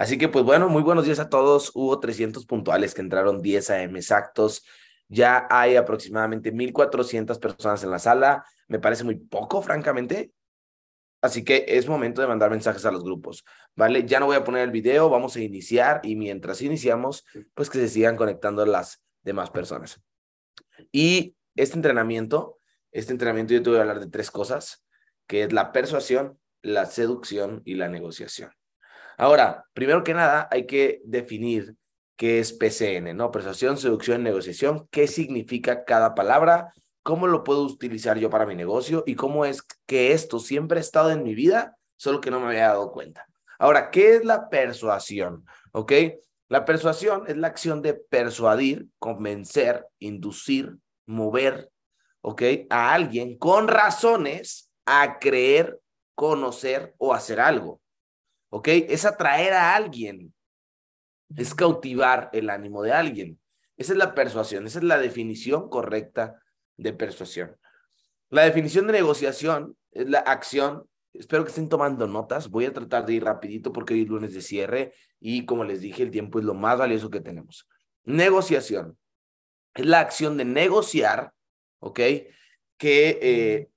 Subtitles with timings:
[0.00, 1.72] Así que, pues bueno, muy buenos días a todos.
[1.74, 4.64] Hubo 300 puntuales que entraron 10 AM exactos.
[5.08, 8.46] Ya hay aproximadamente 1.400 personas en la sala.
[8.66, 10.32] Me parece muy poco, francamente.
[11.20, 13.44] Así que es momento de mandar mensajes a los grupos,
[13.76, 14.06] ¿vale?
[14.06, 17.76] Ya no voy a poner el video, vamos a iniciar y mientras iniciamos, pues que
[17.76, 20.02] se sigan conectando las demás personas.
[20.90, 22.58] Y este entrenamiento,
[22.90, 24.82] este entrenamiento yo te voy a hablar de tres cosas,
[25.26, 28.50] que es la persuasión, la seducción y la negociación.
[29.20, 31.76] Ahora, primero que nada, hay que definir
[32.16, 33.30] qué es PCN, ¿no?
[33.30, 39.04] Persuasión, seducción, negociación, qué significa cada palabra, cómo lo puedo utilizar yo para mi negocio
[39.06, 42.46] y cómo es que esto siempre ha estado en mi vida, solo que no me
[42.46, 43.26] había dado cuenta.
[43.58, 45.44] Ahora, ¿qué es la persuasión?
[45.72, 45.92] ¿Ok?
[46.48, 51.70] La persuasión es la acción de persuadir, convencer, inducir, mover,
[52.22, 52.42] ¿ok?
[52.70, 55.78] A alguien con razones a creer,
[56.14, 57.79] conocer o hacer algo.
[58.50, 58.68] ¿Ok?
[58.68, 60.34] Es atraer a alguien.
[61.36, 63.40] Es cautivar el ánimo de alguien.
[63.76, 66.42] Esa es la persuasión, esa es la definición correcta
[66.76, 67.56] de persuasión.
[68.28, 70.84] La definición de negociación es la acción.
[71.12, 72.50] Espero que estén tomando notas.
[72.50, 75.80] Voy a tratar de ir rapidito porque hoy es lunes de cierre y como les
[75.80, 77.68] dije, el tiempo es lo más valioso que tenemos.
[78.04, 78.98] Negociación
[79.74, 81.32] es la acción de negociar,
[81.78, 82.00] ¿ok?
[82.76, 83.68] Que eh,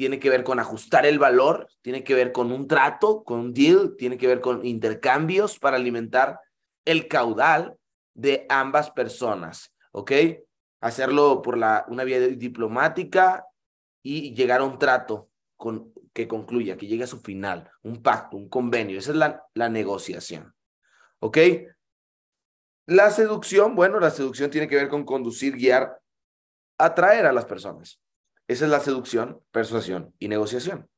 [0.00, 3.52] tiene que ver con ajustar el valor, tiene que ver con un trato, con un
[3.52, 6.40] deal, tiene que ver con intercambios para alimentar
[6.86, 7.76] el caudal
[8.14, 10.12] de ambas personas, ¿ok?
[10.80, 13.44] hacerlo por la, una vía diplomática
[14.02, 15.28] y llegar a un trato
[15.58, 18.98] con, que concluya, que llegue a su final, un pacto, un convenio.
[18.98, 20.54] Esa es la, la negociación.
[21.18, 21.36] ¿Ok?
[22.86, 26.00] La seducción, bueno, la seducción tiene que ver con conducir, guiar,
[26.78, 28.00] atraer a las personas.
[28.50, 30.90] Esa es la seducción, persuasión y negociación.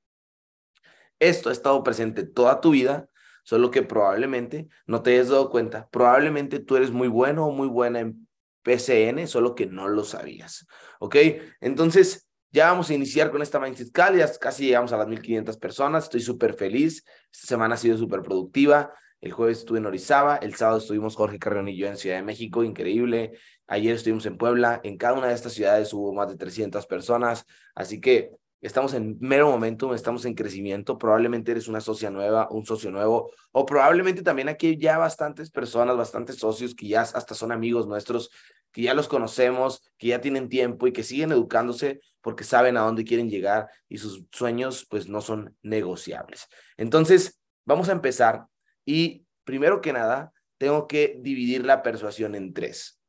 [1.18, 3.10] Esto ha estado presente toda tu vida,
[3.44, 5.86] solo que probablemente no te hayas dado cuenta.
[5.90, 8.26] Probablemente tú eres muy bueno o muy buena en
[8.62, 10.66] PCN, solo que no lo sabías.
[10.98, 11.16] ¿Ok?
[11.60, 15.58] Entonces, ya vamos a iniciar con esta Mindset Call, ya casi llegamos a las 1500
[15.58, 20.36] personas, estoy súper feliz, esta semana ha sido súper productiva, el jueves estuve en Orizaba,
[20.36, 24.36] el sábado estuvimos Jorge Carrión y yo en Ciudad de México, increíble, ayer estuvimos en
[24.36, 28.30] Puebla, en cada una de estas ciudades hubo más de 300 personas, así que
[28.60, 33.30] estamos en mero momento, estamos en crecimiento, probablemente eres una socia nueva, un socio nuevo,
[33.50, 38.30] o probablemente también aquí ya bastantes personas, bastantes socios que ya hasta son amigos nuestros,
[38.70, 42.82] que ya los conocemos, que ya tienen tiempo y que siguen educándose porque saben a
[42.82, 46.48] dónde quieren llegar y sus sueños pues no son negociables.
[46.76, 48.46] Entonces, vamos a empezar
[48.84, 53.01] y primero que nada, tengo que dividir la persuasión en tres.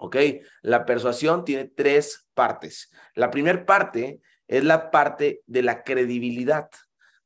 [0.00, 0.16] ¿Ok?
[0.62, 2.90] La persuasión tiene tres partes.
[3.14, 6.70] La primera parte es la parte de la credibilidad.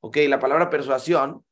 [0.01, 1.45] Ok, la palabra persuasión,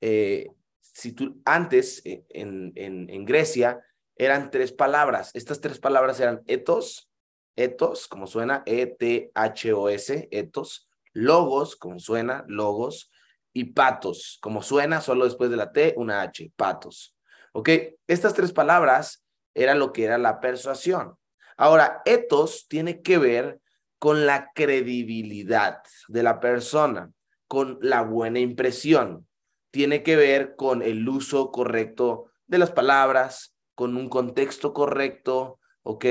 [0.00, 0.48] eh,
[0.80, 3.80] si tú antes eh, en, en, en, Grecia
[4.16, 5.30] eran tres palabras.
[5.34, 7.10] Estas tres palabras eran etos,
[7.56, 13.10] etos, como suena, E-T-H-O-S, etos, logos, como suena, logos,
[13.52, 17.16] y patos, como suena, solo después de la T, una H, patos.
[17.52, 17.70] Ok,
[18.06, 19.25] estas tres palabras
[19.56, 21.16] eran lo que era la persuasión.
[21.56, 23.60] Ahora, etos tiene que ver
[23.98, 27.10] con la credibilidad de la persona,
[27.48, 29.26] con la buena impresión.
[29.70, 36.04] Tiene que ver con el uso correcto de las palabras, con un contexto correcto, ¿ok?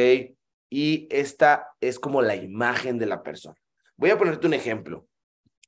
[0.69, 3.55] Y esta es como la imagen de la persona.
[3.95, 5.07] Voy a ponerte un ejemplo.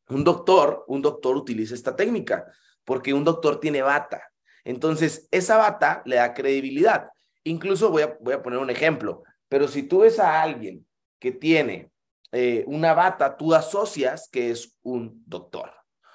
[0.09, 2.45] Un doctor, un doctor utiliza esta técnica
[2.83, 4.23] porque un doctor tiene bata.
[4.63, 7.09] Entonces, esa bata le da credibilidad.
[7.47, 10.85] Incluso voy a, voy a poner un ejemplo, pero si tú ves a alguien
[11.19, 11.91] que tiene
[12.31, 15.71] eh, una bata, tú asocias que es un doctor,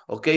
[0.06, 0.28] ¿ok?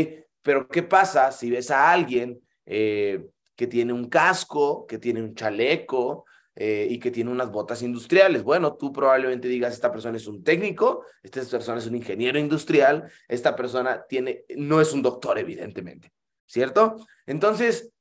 [0.41, 3.25] Pero ¿qué pasa si ves a alguien eh,
[3.55, 6.25] que tiene un casco, que tiene un chaleco
[6.55, 8.43] eh, y que tiene unas botas industriales?
[8.43, 13.11] Bueno, tú probablemente digas, esta persona es un técnico, esta persona es un ingeniero industrial,
[13.27, 16.13] esta persona tiene, no es un doctor, evidentemente,
[16.45, 16.95] ¿cierto?
[17.25, 17.91] Entonces,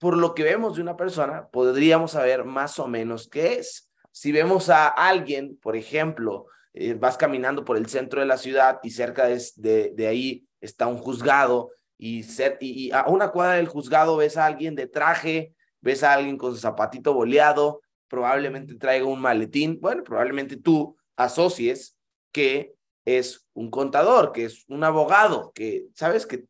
[0.00, 3.92] por lo que vemos de una persona, podríamos saber más o menos qué es.
[4.10, 8.80] Si vemos a alguien, por ejemplo, eh, vas caminando por el centro de la ciudad
[8.82, 12.24] y cerca de, de, ahí está un juzgado y,
[12.60, 16.54] y, a una cuadra del juzgado ves a alguien de traje, ves a alguien con
[16.54, 21.98] su zapatito boleado, probablemente traiga un maletín, bueno, probablemente tú asocies
[22.32, 22.74] que
[23.04, 26.46] es un contador, que es un abogado, que sabes que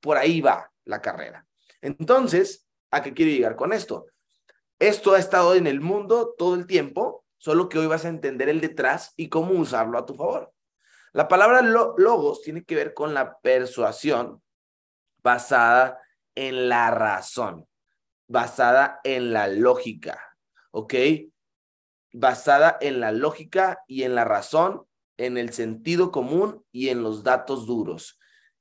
[0.00, 1.46] por ahí va la carrera.
[1.80, 4.06] Entonces, ¿a qué quiero llegar con esto?
[4.78, 8.48] Esto ha estado en el mundo todo el tiempo solo que hoy vas a entender
[8.48, 10.52] el detrás y cómo usarlo a tu favor.
[11.12, 14.40] La palabra logos tiene que ver con la persuasión
[15.22, 15.98] basada
[16.34, 17.66] en la razón.
[18.28, 20.36] basada en la lógica,
[20.70, 20.94] ¿ok?
[22.12, 24.86] Basada en la lógica y en la razón,
[25.18, 28.18] en el sentido común y en los datos duros.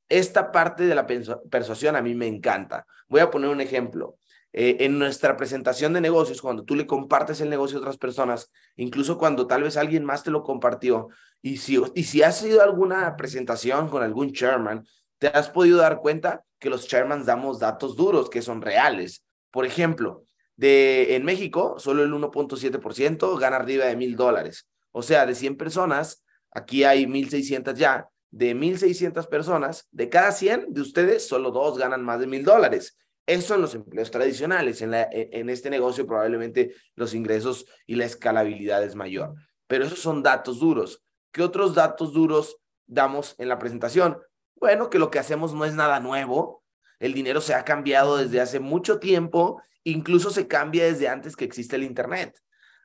[0.10, 1.08] Esta parte de la
[1.50, 2.86] persuasión a mí me encanta.
[3.08, 4.18] Voy a poner un ejemplo.
[4.54, 8.52] Eh, en nuestra presentación de negocios, cuando tú le compartes el negocio a otras personas,
[8.76, 11.08] incluso cuando tal vez alguien más te lo compartió,
[11.42, 14.86] y si, y si has sido alguna presentación con algún chairman,
[15.20, 19.24] te has podido dar cuenta que los chairmans damos datos duros que son reales.
[19.52, 20.26] Por ejemplo,
[20.56, 24.68] de, en México, solo el 1.7% gana arriba de mil dólares.
[24.92, 30.74] O sea, de 100 personas, aquí hay 1.600 ya, de 1.600 personas, de cada 100
[30.74, 32.98] de ustedes, solo dos ganan más de mil dólares.
[33.26, 34.82] Eso son los empleos tradicionales.
[34.82, 39.36] En, la, e, en este negocio probablemente los ingresos y la escalabilidad es mayor.
[39.68, 41.04] Pero esos son datos duros.
[41.32, 42.58] ¿Qué otros datos duros
[42.88, 44.18] damos en la presentación?
[44.56, 46.64] Bueno, que lo que hacemos no es nada nuevo.
[47.00, 51.46] El dinero se ha cambiado desde hace mucho tiempo, incluso se cambia desde antes que
[51.46, 52.38] existe el Internet.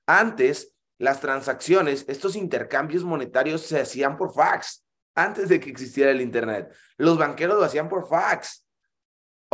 [0.06, 4.85] Antes, las transacciones, estos intercambios monetarios se hacían por fax,
[5.15, 6.73] antes de que existiera el Internet.
[6.97, 8.66] Los banqueros lo hacían por fax.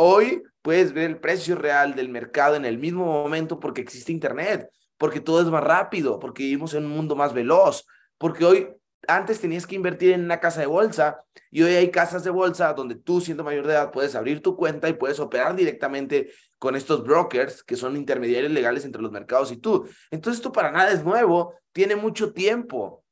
[0.05, 4.69] Hoy puedes ver el precio real del mercado en el mismo momento porque existe Internet,
[4.99, 7.87] porque todo es más rápido, porque vivimos en un mundo más veloz,
[8.19, 8.69] porque hoy
[9.07, 11.23] antes tenías que invertir en una casa de bolsa
[11.53, 14.57] y hoy hay casas de bolsa donde tú siendo mayor de edad puedes abrir tu
[14.57, 19.53] cuenta y puedes operar directamente con estos brokers que son intermediarios legales entre los mercados
[19.53, 19.89] y tú.
[20.11, 23.05] Entonces esto para nada es nuevo, tiene mucho tiempo.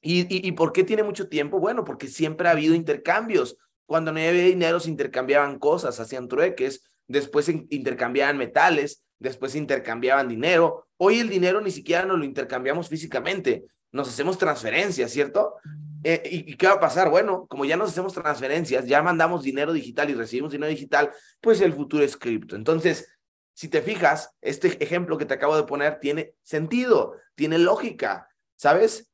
[0.00, 1.58] ¿Y, y, y por qué tiene mucho tiempo?
[1.58, 3.56] Bueno, porque siempre ha habido intercambios.
[3.90, 10.86] Cuando no había dinero se intercambiaban cosas, hacían trueques, después intercambiaban metales, después intercambiaban dinero.
[10.96, 15.56] Hoy el dinero ni siquiera nos lo intercambiamos físicamente, nos hacemos transferencias, ¿cierto?
[16.04, 17.10] Eh, ¿y, ¿Y qué va a pasar?
[17.10, 21.10] Bueno, como ya nos hacemos transferencias, ya mandamos dinero digital y recibimos dinero digital,
[21.40, 22.54] pues el futuro es cripto.
[22.54, 23.08] Entonces,
[23.54, 29.09] si te fijas, este ejemplo que te acabo de poner tiene sentido, tiene lógica, ¿sabes?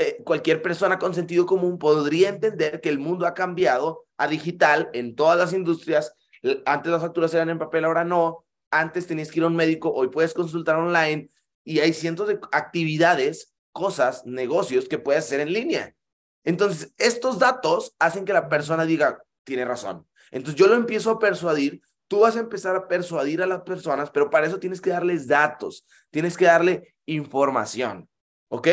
[0.00, 4.88] Eh, cualquier persona con sentido común podría entender que el mundo ha cambiado a digital
[4.94, 6.14] en todas las industrias.
[6.64, 8.46] Antes las facturas eran en papel, ahora no.
[8.70, 11.28] Antes tenías que ir a un médico, hoy puedes consultar online
[11.64, 15.94] y hay cientos de actividades, cosas, negocios que puedes hacer en línea.
[16.44, 20.06] Entonces, estos datos hacen que la persona diga, tiene razón.
[20.30, 24.10] Entonces, yo lo empiezo a persuadir, tú vas a empezar a persuadir a las personas,
[24.10, 28.08] pero para eso tienes que darles datos, tienes que darle información,
[28.48, 28.66] ¿ok?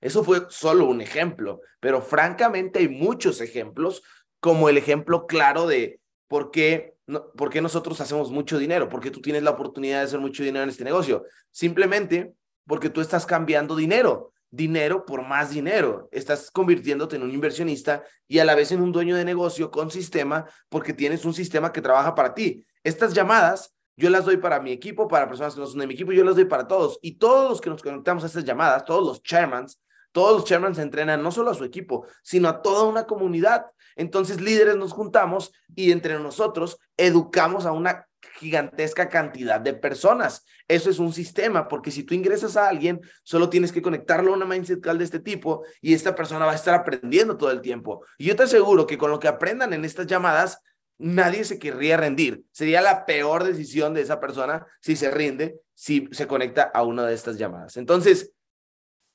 [0.00, 4.02] Eso fue solo un ejemplo, pero francamente hay muchos ejemplos,
[4.40, 6.96] como el ejemplo claro de por qué,
[7.36, 10.62] por qué nosotros hacemos mucho dinero, porque tú tienes la oportunidad de hacer mucho dinero
[10.62, 11.24] en este negocio.
[11.50, 12.34] Simplemente
[12.66, 16.08] porque tú estás cambiando dinero, dinero por más dinero.
[16.12, 19.90] Estás convirtiéndote en un inversionista y a la vez en un dueño de negocio con
[19.90, 22.64] sistema, porque tienes un sistema que trabaja para ti.
[22.84, 25.94] Estas llamadas yo las doy para mi equipo, para personas que no son de mi
[25.94, 27.00] equipo, yo las doy para todos.
[27.02, 29.80] Y todos los que nos conectamos a estas llamadas, todos los chairmans,
[30.18, 33.66] todos los chairmans entrenan no solo a su equipo, sino a toda una comunidad.
[33.94, 38.08] Entonces, líderes nos juntamos y entre nosotros educamos a una
[38.40, 40.44] gigantesca cantidad de personas.
[40.66, 44.36] Eso es un sistema, porque si tú ingresas a alguien, solo tienes que conectarlo a
[44.36, 47.60] una mindset call de este tipo y esta persona va a estar aprendiendo todo el
[47.60, 48.04] tiempo.
[48.18, 50.58] Y yo te aseguro que con lo que aprendan en estas llamadas,
[50.98, 52.42] nadie se querría rendir.
[52.50, 57.06] Sería la peor decisión de esa persona si se rinde, si se conecta a una
[57.06, 57.76] de estas llamadas.
[57.76, 58.32] Entonces,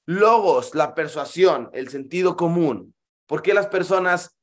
[0.06, 2.94] Logos, la persuasión, el sentido común.
[3.26, 4.36] ¿Por qué las personas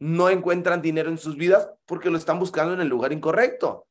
[0.00, 1.68] no encuentran dinero en sus vidas?
[1.86, 3.86] Porque lo están buscando en el lugar incorrecto.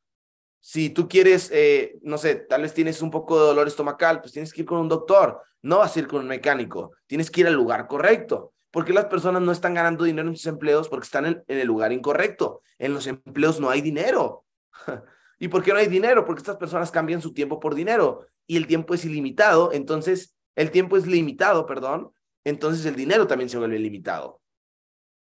[0.59, 4.33] Si tú quieres, eh, no sé, tal vez tienes un poco de dolor estomacal, pues
[4.33, 7.41] tienes que ir con un doctor, no vas a ir con un mecánico, tienes que
[7.41, 8.53] ir al lugar correcto.
[8.71, 10.89] ¿Por qué las personas no están ganando dinero en sus empleos?
[10.89, 12.61] Porque están en, en el lugar incorrecto.
[12.79, 14.45] En los empleos no hay dinero.
[15.39, 16.25] ¿Y por qué no hay dinero?
[16.25, 20.71] Porque estas personas cambian su tiempo por dinero y el tiempo es ilimitado, entonces el
[20.71, 24.41] tiempo es limitado, perdón, entonces el dinero también se vuelve limitado.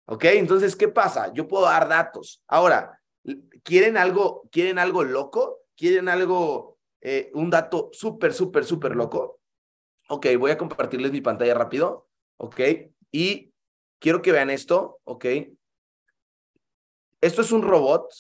[0.08, 0.25] ¿Ok?
[0.25, 1.32] Entonces, ¿qué pasa?
[1.32, 2.42] Yo puedo dar datos.
[2.46, 3.00] Ahora,
[3.62, 5.62] ¿quieren algo, quieren algo loco?
[5.76, 9.40] ¿Quieren algo, eh, un dato súper, súper, súper loco?
[10.08, 12.08] Ok, voy a compartirles mi pantalla rápido.
[12.37, 12.61] Ok,
[13.11, 13.52] y
[13.99, 15.00] quiero que vean esto.
[15.04, 15.26] Ok.
[17.20, 18.12] Esto es un robot.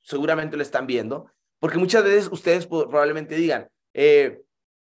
[0.00, 1.30] Seguramente lo están viendo.
[1.58, 4.42] Porque muchas veces ustedes probablemente digan, eh,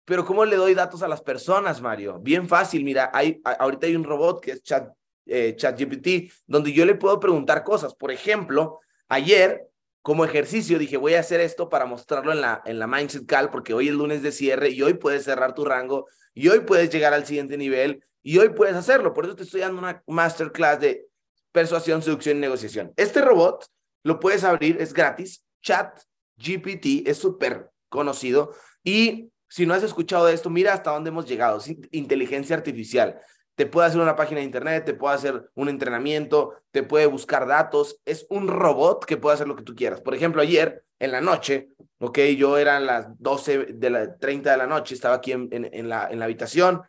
[0.06, 2.20] pero ¿cómo le doy datos a las personas, Mario?
[2.20, 4.94] Bien fácil, mira, hay, ahorita hay un robot que es Chat,
[5.26, 7.96] eh, ChatGPT, donde yo le puedo preguntar cosas.
[7.96, 9.68] Por ejemplo, ayer,
[10.04, 13.50] como ejercicio, dije, voy a hacer esto para mostrarlo en la, en la Mindset Call,
[13.50, 16.92] porque hoy es lunes de cierre y hoy puedes cerrar tu rango y hoy puedes
[16.92, 19.14] llegar al siguiente nivel y hoy puedes hacerlo.
[19.14, 21.08] Por eso te estoy dando una masterclass de
[21.52, 22.94] persuasión, seducción y negociación.
[22.96, 23.66] Este robot
[24.04, 26.00] lo puedes abrir, es gratis, chat
[26.38, 31.26] GPT es súper conocido y si no has escuchado de esto, mira hasta dónde hemos
[31.26, 31.60] llegado.
[31.92, 33.20] inteligencia artificial.
[33.56, 37.48] Te puede hacer una página de internet, te puede hacer un entrenamiento, te puede buscar
[37.48, 38.02] datos.
[38.06, 40.02] Es un robot que puede hacer lo que tú quieras.
[40.02, 44.58] Por ejemplo, ayer en la noche, ok, yo eran las 12 de la 30 de
[44.58, 46.82] la noche, estaba aquí en, la, en la habitación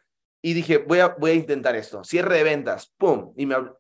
[0.47, 2.05] y dije, voy a, intentar esto.
[2.05, 3.33] Cierre de ventas, pum.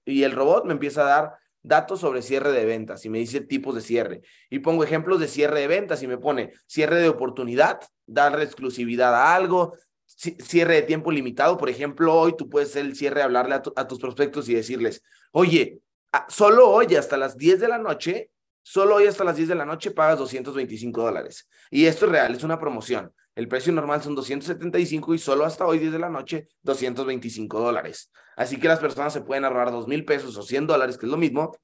[0.04, 3.40] Y el robot me empieza a dar datos sobre cierre de ventas y me dice
[3.40, 4.22] tipos de cierre.
[4.48, 9.14] Y pongo ejemplos de cierre de ventas y me pone cierre de oportunidad, dar exclusividad
[9.14, 11.58] a algo, cierre de tiempo limitado.
[11.58, 15.80] Por ejemplo, hoy tú puedes hacer el cierre, hablarle a, tus prospectos y decirles, oye,
[16.28, 18.30] solo hoy hasta las 10 de la noche,
[18.66, 21.48] solo hoy hasta las 10 de la noche pagas 225 dólares.
[21.70, 23.12] Y esto es real, es una promoción.
[23.36, 28.10] El precio normal son 275 y solo hasta hoy 10 de la noche 225 dólares.
[28.36, 31.12] Así que las personas se pueden ahorrar 2 mil pesos o 100 dólares, que es
[31.12, 31.56] lo mismo,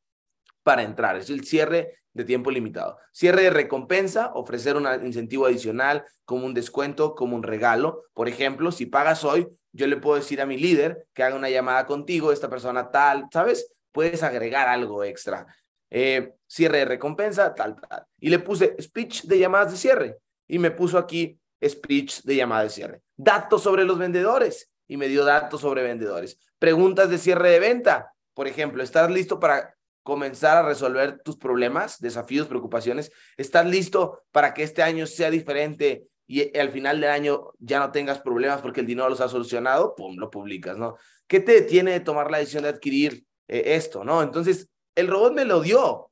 [0.63, 1.17] para entrar.
[1.17, 2.97] Es el cierre de tiempo limitado.
[3.11, 8.05] Cierre de recompensa, ofrecer un incentivo adicional como un descuento, como un regalo.
[8.15, 11.51] Por ejemplo, si pagas hoy, yo le puedo decir a mi líder que haga una
[11.51, 13.75] llamada contigo, esta persona tal, ¿sabes?
[13.91, 15.49] Puedes agregar algo extra.
[15.95, 18.05] Eh, cierre de recompensa, tal, tal.
[18.21, 20.19] Y le puse speech de llamadas de cierre.
[20.47, 23.03] Y me puso aquí speech de llamada de cierre.
[23.17, 26.39] Datos sobre los vendedores y me dio datos sobre vendedores.
[26.59, 28.13] Preguntas de cierre de venta.
[28.35, 33.11] Por ejemplo, ¿estás listo para comenzar a resolver tus problemas, desafíos, preocupaciones?
[33.39, 37.93] ¿Estás listo para que este año sea diferente y al final del año ya no
[37.93, 39.95] tengas problemas porque el dinero los ha solucionado?
[39.95, 40.97] Pum, lo publicas, ¿no?
[41.27, 44.23] ¿Qué te detiene de tomar la decisión de adquirir eh, esto, no?
[44.23, 46.12] Entonces, el robot me lo dio.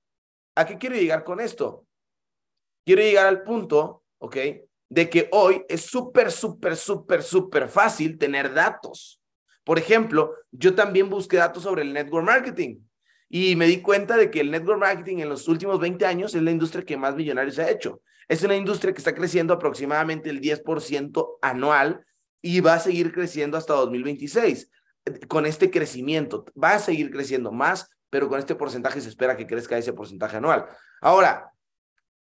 [0.61, 1.87] ¿A qué quiero llegar con esto?
[2.85, 4.37] Quiero llegar al punto, ¿ok?
[4.90, 9.21] de que hoy es súper, súper, súper, súper fácil tener datos.
[9.64, 12.81] Por ejemplo, yo también busqué datos sobre el network marketing
[13.29, 16.43] y me di cuenta de que el network marketing en los últimos 20 años es
[16.43, 18.02] la industria que más millonarios ha hecho.
[18.29, 22.05] Es una industria que está creciendo aproximadamente el 10% anual
[22.43, 24.71] y va a seguir creciendo hasta 2026.
[25.29, 29.47] Con este crecimiento, va a seguir creciendo más, pero con este porcentaje se espera que
[29.47, 30.67] crezca ese porcentaje anual.
[31.00, 31.50] Ahora,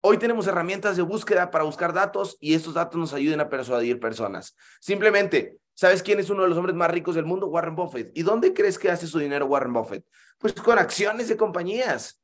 [0.04, 4.00] Hoy tenemos herramientas de búsqueda para buscar datos y estos datos nos ayuden a persuadir
[4.00, 4.58] personas.
[4.80, 7.46] Simplemente, ¿sabes quién es uno de los hombres más ricos del mundo?
[7.46, 8.12] Warren Buffett.
[8.16, 10.04] ¿Y dónde crees que hace su dinero Warren Buffett?
[10.40, 12.20] Pues con acciones de compañías.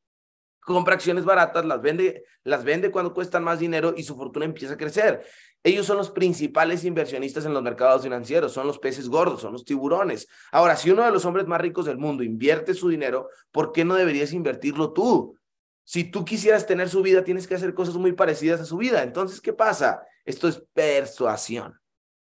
[0.60, 4.74] Compra acciones baratas, las vende, las vende cuando cuestan más dinero y su fortuna empieza
[4.74, 5.24] a crecer.
[5.68, 9.66] Ellos son los principales inversionistas en los mercados financieros, son los peces gordos, son los
[9.66, 10.26] tiburones.
[10.50, 13.84] Ahora, si uno de los hombres más ricos del mundo invierte su dinero, ¿por qué
[13.84, 15.38] no deberías invertirlo tú?
[15.84, 19.04] Si tú quisieras tener su vida, tienes que hacer cosas muy parecidas a su vida.
[19.04, 20.02] Entonces, ¿qué pasa?
[20.24, 21.78] Esto es persuasión.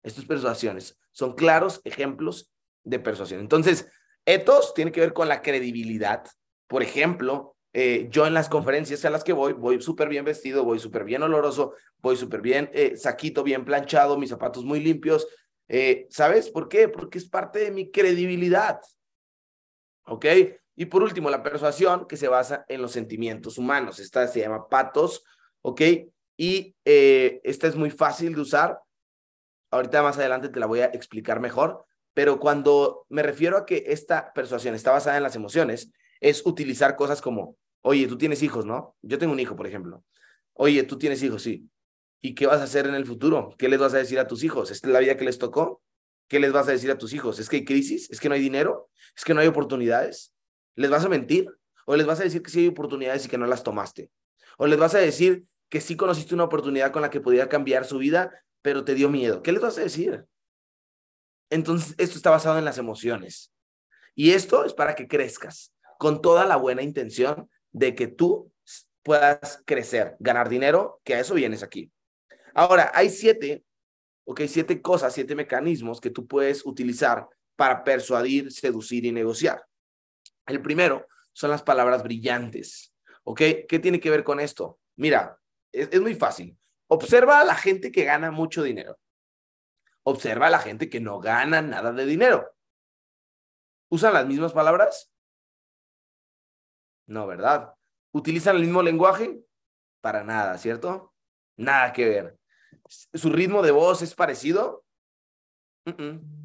[0.03, 0.99] Esto es persuasiones.
[1.11, 2.53] Son claros ejemplos
[2.85, 3.41] de persuasión.
[3.41, 3.91] Entonces,
[4.27, 6.27] etos tiene que ver con la credibilidad.
[6.67, 10.65] Por ejemplo, eh, yo en las conferencias a las que voy, voy súper bien vestido,
[10.65, 15.27] voy súper bien oloroso, voy súper bien eh, saquito, bien planchado, mis zapatos muy limpios.
[15.69, 16.89] Eh, ¿Sabes por qué?
[16.89, 18.81] Porque es parte de mi credibilidad.
[20.07, 20.27] ¿Ok?
[20.75, 24.01] Y por último, la persuasión que se basa en los sentimientos humanos.
[24.01, 25.23] Esta se llama patos,
[25.63, 25.83] ¿ok?
[26.37, 28.81] Y eh, esta es muy fácil de usar.
[29.71, 31.85] Ahorita más adelante te la voy a explicar mejor,
[32.15, 36.97] pero cuando me refiero a que esta persuasión está basada en las emociones, es utilizar
[36.97, 38.97] cosas como, oye, tú tienes hijos, ¿no?
[39.03, 40.05] Yo tengo un hijo, por ejemplo.
[40.53, 41.69] Oye, tú tienes hijos, sí.
[42.21, 43.55] ¿Y qué vas a hacer en el futuro?
[43.59, 44.71] ¿Qué les vas a decir a tus hijos?
[44.71, 45.83] ¿Esta es la vida que les tocó?
[46.29, 47.39] ¿Qué les vas a decir a tus hijos?
[47.39, 48.11] ¿Es que hay crisis?
[48.11, 48.91] ¿Es que no hay dinero?
[49.17, 50.35] ¿Es que no hay oportunidades?
[50.77, 51.49] ¿Les vas a mentir?
[51.87, 54.11] ¿O les vas a decir que sí hay oportunidades y que no las tomaste?
[54.59, 57.87] ¿O les vas a decir que sí conociste una oportunidad con la que podía cambiar
[57.87, 59.43] su vida, pero te dio miedo?
[59.43, 60.27] ¿Qué les vas a decir?
[61.49, 63.53] Entonces, esto está basado en las emociones.
[64.15, 68.51] Y esto es para que crezcas con toda la buena intención de que tú
[69.03, 71.93] puedas crecer, ganar dinero, que a eso vienes aquí.
[72.55, 73.67] Ahora, hay siete,
[74.25, 79.63] ok, siete cosas, siete mecanismos que tú puedes utilizar para persuadir, seducir y negociar.
[80.47, 82.95] El primero son las palabras brillantes.
[83.25, 83.43] ¿Ok?
[83.69, 84.81] ¿Qué tiene que ver con esto?
[84.97, 85.39] Mira,
[85.71, 86.57] es, muy fácil.
[86.87, 88.99] Observa a la gente que gana mucho dinero.
[90.05, 92.51] Observa a la gente que no gana nada de dinero.
[93.91, 95.13] ¿Usan las mismas palabras?
[97.11, 97.75] No, ¿verdad?
[98.13, 99.43] ¿Utilizan el mismo lenguaje?
[100.01, 101.13] Para nada, ¿cierto?
[101.57, 102.39] Nada que ver.
[102.89, 104.85] ¿Su ritmo de voz es parecido?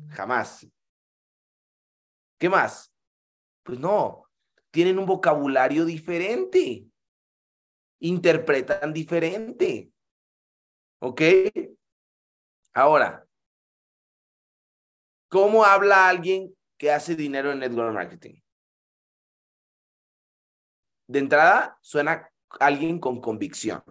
[0.10, 0.68] jamás.
[2.40, 2.92] ¿Qué más?
[3.62, 4.28] Pues no,
[4.72, 6.88] tienen un vocabulario diferente,
[8.00, 9.92] interpretan diferente.
[11.00, 11.22] ¿Ok?
[12.74, 13.28] Ahora,
[15.30, 18.45] ¿cómo habla alguien que hace dinero en network marketing?
[21.08, 23.84] De entrada, suena alguien con convicción.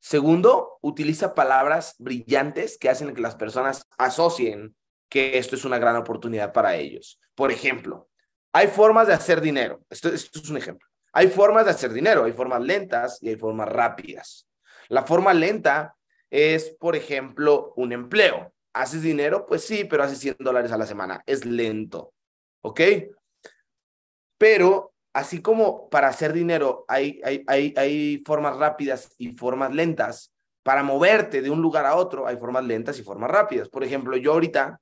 [0.00, 4.76] Segundo, utiliza palabras brillantes que hacen que las personas asocien
[5.08, 7.20] que esto es una gran oportunidad para ellos.
[7.34, 8.08] Por ejemplo,
[8.52, 9.82] hay formas de hacer dinero.
[9.90, 10.88] Esto, es un ejemplo.
[11.12, 14.48] Hay formas de hacer dinero, hay formas lentas y hay formas rápidas.
[14.88, 15.96] La forma lenta
[16.30, 18.52] es, por ejemplo, un empleo.
[18.72, 19.46] ¿Haces dinero?
[19.46, 21.22] Pues sí, pero haces 100 dólares a la semana.
[21.26, 22.12] Es lento.
[22.62, 22.80] ¿Ok?
[24.36, 30.34] Pero así como para hacer dinero hay, hay, hay, hay formas rápidas y formas lentas,
[30.62, 33.68] para moverte de un lugar a otro hay formas lentas y formas rápidas.
[33.68, 34.80] Por ejemplo, yo ahorita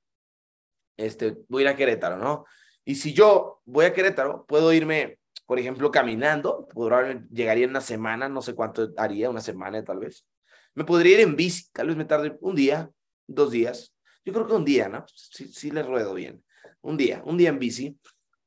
[0.97, 2.45] este, voy a ir a Querétaro, ¿no?
[2.85, 7.81] Y si yo voy a Querétaro, puedo irme, por ejemplo, caminando, probablemente llegaría en una
[7.81, 10.25] semana, no sé cuánto haría, una semana tal vez.
[10.73, 12.89] Me podría ir en bici, tal vez me tarde un día,
[13.27, 13.93] dos días.
[14.25, 15.05] Yo creo que un día, ¿no?
[15.07, 16.43] Sí, sí le ruedo bien.
[16.81, 17.99] Un día, un día en bici.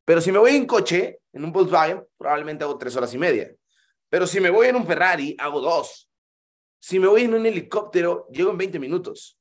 [0.07, 3.53] Pero si me voy en coche, en un Volkswagen, probablemente hago tres horas y media.
[4.09, 6.09] Pero si me voy en un Ferrari, hago dos.
[6.79, 9.37] Si me voy en un helicóptero, llego en 20 minutos.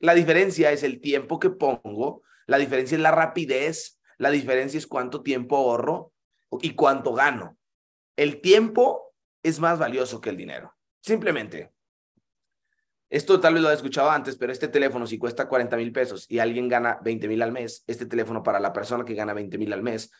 [0.00, 4.88] La diferencia es el tiempo que pongo, la diferencia es la rapidez, la diferencia es
[4.88, 6.12] cuánto tiempo ahorro
[6.60, 7.56] y cuánto gano.
[8.16, 10.74] El tiempo es más valioso que el dinero.
[11.00, 11.70] Simplemente.
[13.10, 16.26] Esto tal vez lo he escuchado antes, pero este teléfono si cuesta 40 mil pesos
[16.30, 19.58] y alguien gana 20 mil al mes, este teléfono para la persona que gana 20
[19.58, 20.12] mil al mes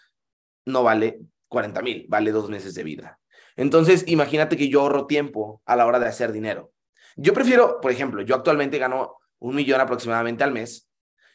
[0.66, 3.20] no vale 40 mil, vale dos meses de vida.
[3.56, 6.72] Entonces, imagínate que yo ahorro tiempo a la hora de hacer dinero.
[7.16, 10.88] Yo prefiero, por ejemplo, yo actualmente gano un millón aproximadamente al mes.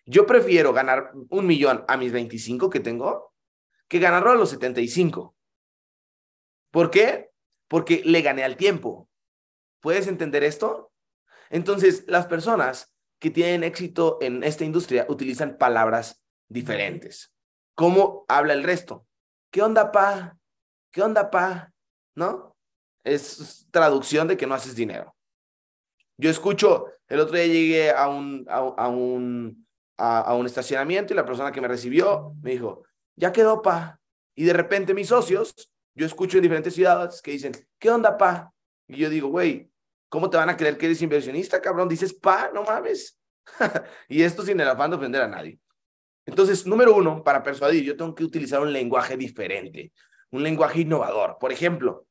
[0.05, 3.33] Yo prefiero ganar un millón a mis 25 que tengo
[3.88, 5.35] que ganarlo a los 75.
[6.71, 7.29] ¿Por qué?
[7.67, 9.09] Porque le gané al tiempo.
[9.79, 10.91] ¿Puedes entender esto?
[11.55, 17.33] Entonces, las personas que tienen éxito en esta industria utilizan palabras diferentes.
[17.75, 19.07] ¿Cómo habla el resto?
[19.53, 20.38] ¿Qué onda, pa?
[20.91, 21.71] ¿Qué onda, pa?
[22.13, 22.57] ¿No?
[23.05, 25.15] Es traducción de que no haces dinero.
[26.17, 31.25] Yo escucho, el otro día llegué a un, a, un, a, un estacionamiento y la
[31.25, 32.84] persona que me recibió me dijo,
[33.15, 33.97] ya quedó, pa.
[34.36, 38.51] Y de repente mis socios, yo escucho en diferentes ciudades que dicen, ¿qué onda, pa?
[38.89, 39.71] Y yo digo, güey,
[40.15, 41.89] ¿Cómo te van a creer que eres inversionista, cabrón?
[41.89, 43.19] Dices, pa, no mames.
[44.08, 45.60] y esto sin el afán de ofender a nadie.
[46.25, 49.91] Entonces, número uno, para persuadir, yo tengo que utilizar un lenguaje diferente,
[50.32, 51.36] un lenguaje innovador.
[51.38, 52.08] Por ejemplo,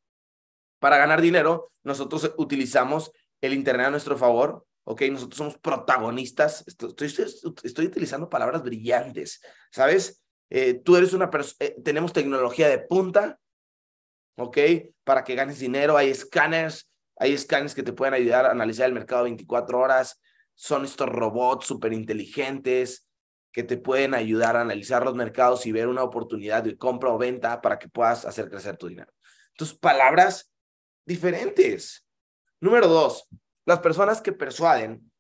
[0.81, 5.01] para ganar dinero, nosotros utilizamos el Internet a nuestro favor, ¿ok?
[5.11, 6.63] Nosotros somos protagonistas.
[6.67, 7.09] Estoy,
[7.63, 9.41] estoy, utilizando palabras brillantes,
[9.73, 10.23] ¿sabes?
[10.51, 13.41] Eh, tú eres una persona, eh, tenemos tecnología de punta,
[14.37, 14.59] ¿ok?
[15.05, 18.95] Para que ganes dinero, hay escáneres, hay scanners que te pueden ayudar a analizar el
[18.95, 20.21] mercado 24 horas.
[20.55, 23.09] Son estos robots súper inteligentes
[23.53, 27.19] que te pueden ayudar a analizar los mercados y ver una oportunidad de compra o
[27.19, 29.13] venta para que puedas hacer crecer tu dinero.
[29.51, 30.53] Entonces, palabras
[31.07, 32.05] diferentes.
[32.61, 33.29] Número dos,
[33.65, 35.11] las personas que persuaden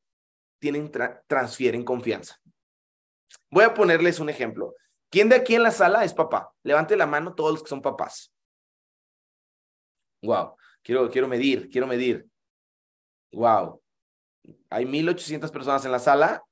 [0.58, 0.90] tienen
[1.28, 2.40] transfieren confianza.
[3.50, 4.74] Voy a ponerles un ejemplo.
[5.10, 6.52] ¿Quién de aquí en la sala es papá?
[6.64, 8.34] Levante la mano todos los que son papás.
[10.22, 10.56] Wow.
[10.84, 12.28] Quiero, quiero medir, quiero medir.
[13.32, 13.82] Wow.
[14.68, 16.44] Hay 1.800 personas en la sala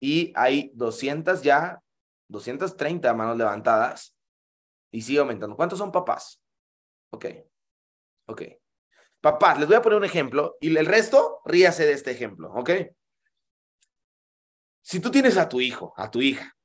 [0.00, 1.80] y hay 200 ya,
[2.28, 4.14] 230 manos levantadas
[4.90, 5.54] y sigue aumentando.
[5.54, 6.42] ¿Cuántos son papás?
[7.10, 7.26] Ok.
[8.26, 8.42] Ok.
[9.20, 12.70] Papás, les voy a poner un ejemplo y el resto ríase de este ejemplo, ¿ok?
[14.82, 16.56] Si tú tienes a tu hijo, a tu hija,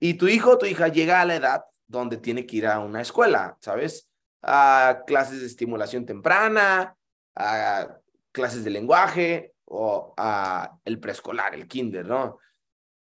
[0.00, 2.78] y tu hijo o tu hija llega a la edad donde tiene que ir a
[2.78, 4.07] una escuela, ¿sabes?
[4.42, 6.96] A clases de estimulación temprana,
[7.34, 7.98] a
[8.32, 12.38] clases de lenguaje o a el preescolar, el kinder, ¿no?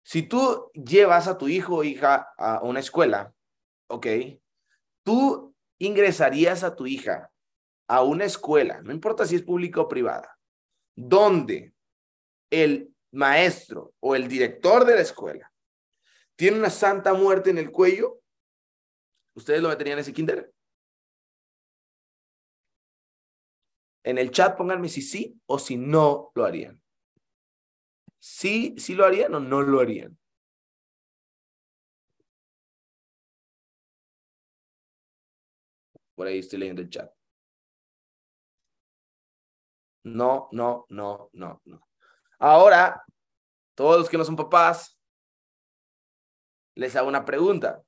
[0.02, 3.32] Si tú llevas a tu hijo o hija a una escuela,
[3.88, 4.06] ¿ok?
[5.02, 7.30] Tú ingresarías a tu hija
[7.88, 10.38] a una escuela, no importa si es pública o privada,
[10.94, 11.72] donde
[12.50, 15.52] el maestro o el director de la escuela
[16.36, 18.20] tiene una santa muerte en el cuello,
[19.34, 20.52] ¿ustedes lo meterían en ese kinder?
[24.06, 26.80] En el chat pónganme si sí o si no lo harían.
[28.20, 30.16] Sí, sí lo harían o no lo harían.
[36.14, 37.12] Por ahí estoy leyendo el chat.
[40.04, 41.88] No, no, no, no, no.
[42.38, 43.04] Ahora,
[43.74, 44.96] todos los que no son papás,
[46.76, 47.82] les hago una pregunta.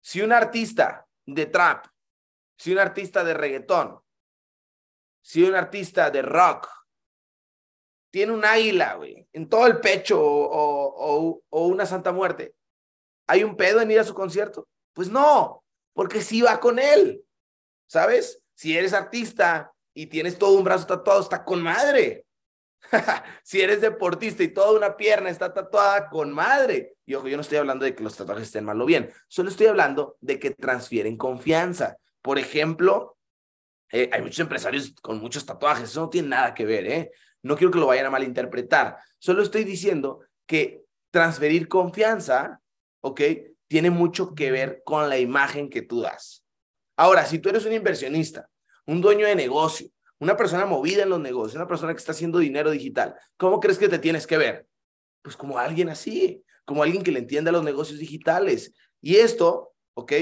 [0.00, 1.84] Si un artista de trap,
[2.56, 4.00] si un artista de reggaetón
[5.22, 6.68] si un artista de rock
[8.10, 12.54] tiene un águila, güey, en todo el pecho o, una santa muerte,
[13.26, 14.68] ¿hay un pedo en ir a su concierto?
[14.94, 17.22] Pues no, porque sí va con él,
[17.86, 18.42] ¿sabes?
[18.54, 22.24] Si eres artista y tienes todo un brazo tatuado, está con madre.
[23.42, 26.94] si eres deportista y toda una pierna está tatuada con madre.
[27.04, 29.50] Y ojo, yo no estoy hablando de que los tatuajes estén mal o bien, solo
[29.50, 31.98] estoy hablando de que transfieren confianza.
[32.22, 33.17] Por ejemplo,
[33.90, 37.10] eh, hay muchos empresarios con muchos tatuajes, eso no tiene nada que ver, ¿eh?
[37.42, 38.98] No quiero que lo vayan a malinterpretar.
[39.18, 42.60] Solo estoy diciendo que transferir confianza,
[43.00, 43.20] ¿ok?
[43.66, 46.44] Tiene mucho que ver con la imagen que tú das.
[46.96, 48.48] Ahora, si tú eres un inversionista,
[48.86, 52.38] un dueño de negocio, una persona movida en los negocios, una persona que está haciendo
[52.38, 54.66] dinero digital, ¿cómo crees que te tienes que ver?
[55.22, 58.74] Pues como alguien así, como alguien que le entienda los negocios digitales.
[59.00, 60.12] Y esto, ¿ok?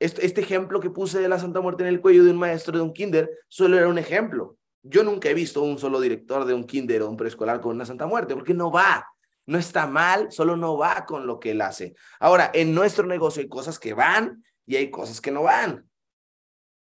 [0.00, 2.82] Este, ejemplo que puse de la Santa Muerte en el cuello de un maestro de
[2.82, 4.56] un kinder, solo era un ejemplo.
[4.82, 7.86] Yo nunca he visto un solo director de un kinder o un preescolar con una
[7.86, 9.06] Santa Muerte, porque no va.
[9.46, 11.94] No está mal, solo no va con lo que él hace.
[12.18, 15.88] Ahora, en nuestro negocio hay cosas que van y hay cosas que no van.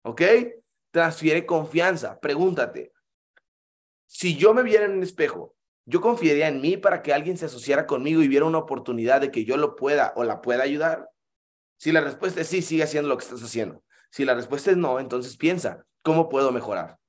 [0.02, 0.22] ¿Ok?
[0.92, 2.20] transfiere confianza.
[2.20, 2.92] Pregúntate,
[4.06, 7.46] si yo me viera en un espejo, ¿yo confiaría en mí para que alguien se
[7.46, 11.08] asociara conmigo y viera una oportunidad de que yo lo pueda o la pueda ayudar?
[11.82, 13.82] Si la respuesta es sí, sigue haciendo lo que estás haciendo.
[14.08, 17.00] Si la respuesta es no, entonces piensa, ¿cómo puedo mejorar?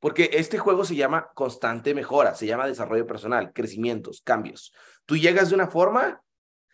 [0.00, 4.74] Porque este juego se llama constante mejora, se llama desarrollo personal, crecimientos, cambios.
[5.06, 6.22] Tú llegas de una forma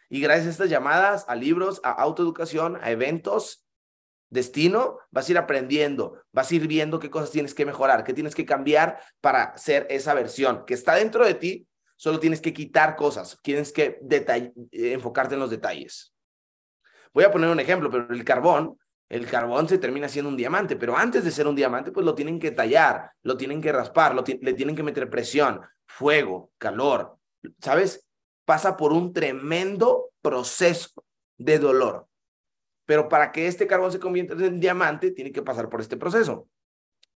[0.09, 3.65] y gracias a estas llamadas, a libros, a autoeducación, a eventos,
[4.29, 8.15] destino, vas a ir aprendiendo, vas a ir viendo qué cosas tienes que mejorar, qué
[8.15, 11.69] tienes que cambiar para ser esa versión que está dentro de ti.
[11.95, 14.01] Solo tienes que quitar cosas, tienes que
[14.73, 16.13] enfocarte en los detalles.
[17.13, 20.77] Voy a poner un ejemplo, pero el carbón, el carbón se termina siendo un diamante,
[20.77, 24.15] pero antes de ser un diamante, pues lo tienen que tallar, lo tienen que raspar,
[24.15, 27.17] le tienen que meter presión, fuego, calor,
[27.61, 28.07] ¿sabes?
[28.45, 31.05] Pasa por un tremendo proceso
[31.37, 32.07] de dolor.
[32.87, 36.49] Pero para que este carbón se convierta en diamante, tiene que pasar por este proceso.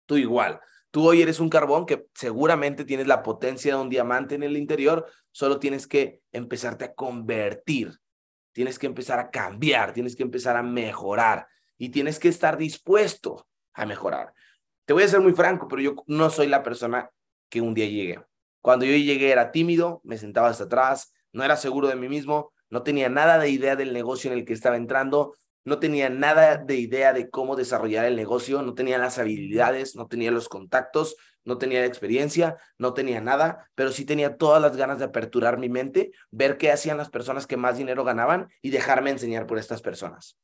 [0.07, 0.61] Tú igual.
[0.91, 4.57] Tú hoy eres un carbón que seguramente tienes la potencia de un diamante en el
[4.57, 7.99] interior, solo tienes que empezarte a convertir,
[8.55, 13.47] tienes que empezar a cambiar, tienes que empezar a mejorar y tienes que estar dispuesto
[13.75, 14.33] a mejorar.
[14.87, 17.11] Te voy a ser muy franco, pero yo no soy la persona
[17.51, 18.23] que un día llegué.
[18.63, 22.53] Cuando yo llegué era tímido, me sentaba hasta atrás, no era seguro de mí mismo,
[22.71, 26.57] no tenía nada de idea del negocio en el que estaba entrando, no tenía nada
[26.57, 31.17] de idea de cómo desarrollar el negocio, no tenía las habilidades, no tenía los contactos,
[31.45, 35.69] no tenía experiencia, no tenía nada, pero sí tenía todas las ganas de aperturar mi
[35.69, 39.83] mente, ver qué hacían las personas que más dinero ganaban y dejarme enseñar por estas
[39.83, 40.39] personas.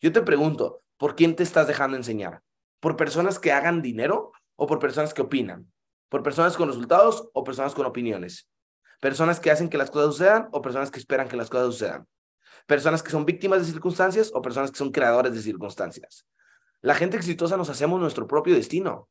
[0.00, 2.42] Yo te pregunto, ¿por quién te estás dejando enseñar?
[2.80, 5.70] ¿Por personas que hagan dinero o por personas que opinan?
[6.08, 8.48] ¿Por personas con resultados o personas con opiniones?
[9.00, 12.06] ¿Personas que hacen que las cosas sucedan o personas que esperan que las cosas sucedan?
[12.68, 16.26] personas que son víctimas de circunstancias o personas que son creadores de circunstancias.
[16.82, 19.08] La gente exitosa nos hacemos nuestro propio destino.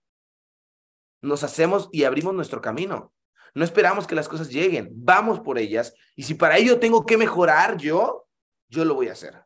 [1.21, 3.13] Nos hacemos y abrimos nuestro camino.
[3.53, 5.93] No esperamos que las cosas lleguen, vamos por ellas.
[6.15, 8.27] Y si para ello tengo que mejorar yo,
[8.69, 9.43] yo lo voy a hacer.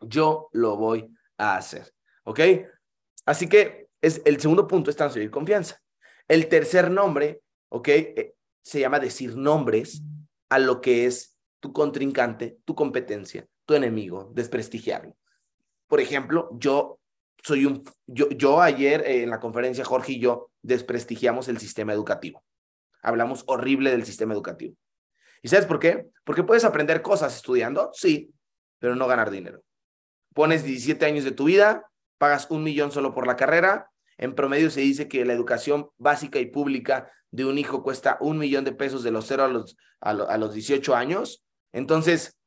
[0.00, 1.92] Yo lo voy a hacer.
[2.24, 2.40] ¿Ok?
[3.24, 5.80] Así que es, el segundo punto es transferir confianza.
[6.28, 7.88] El tercer nombre, ¿ok?
[7.88, 10.02] Eh, se llama decir nombres
[10.48, 15.16] a lo que es tu contrincante, tu competencia, tu enemigo, desprestigiarlo.
[15.86, 16.98] Por ejemplo, yo
[17.46, 21.92] soy un, yo, yo ayer eh, en la conferencia Jorge y yo desprestigiamos el sistema
[21.92, 22.44] educativo.
[23.02, 24.74] Hablamos horrible del sistema educativo.
[25.42, 26.06] ¿Y sabes por qué?
[26.24, 28.32] Porque puedes aprender cosas estudiando, sí,
[28.78, 29.62] pero no ganar dinero.
[30.34, 31.84] Pones 17 años de tu vida,
[32.18, 33.90] pagas un millón solo por la carrera.
[34.18, 38.38] En promedio se dice que la educación básica y pública de un hijo cuesta un
[38.38, 42.38] millón de pesos de los 0 a los, a, a los 18 años entonces,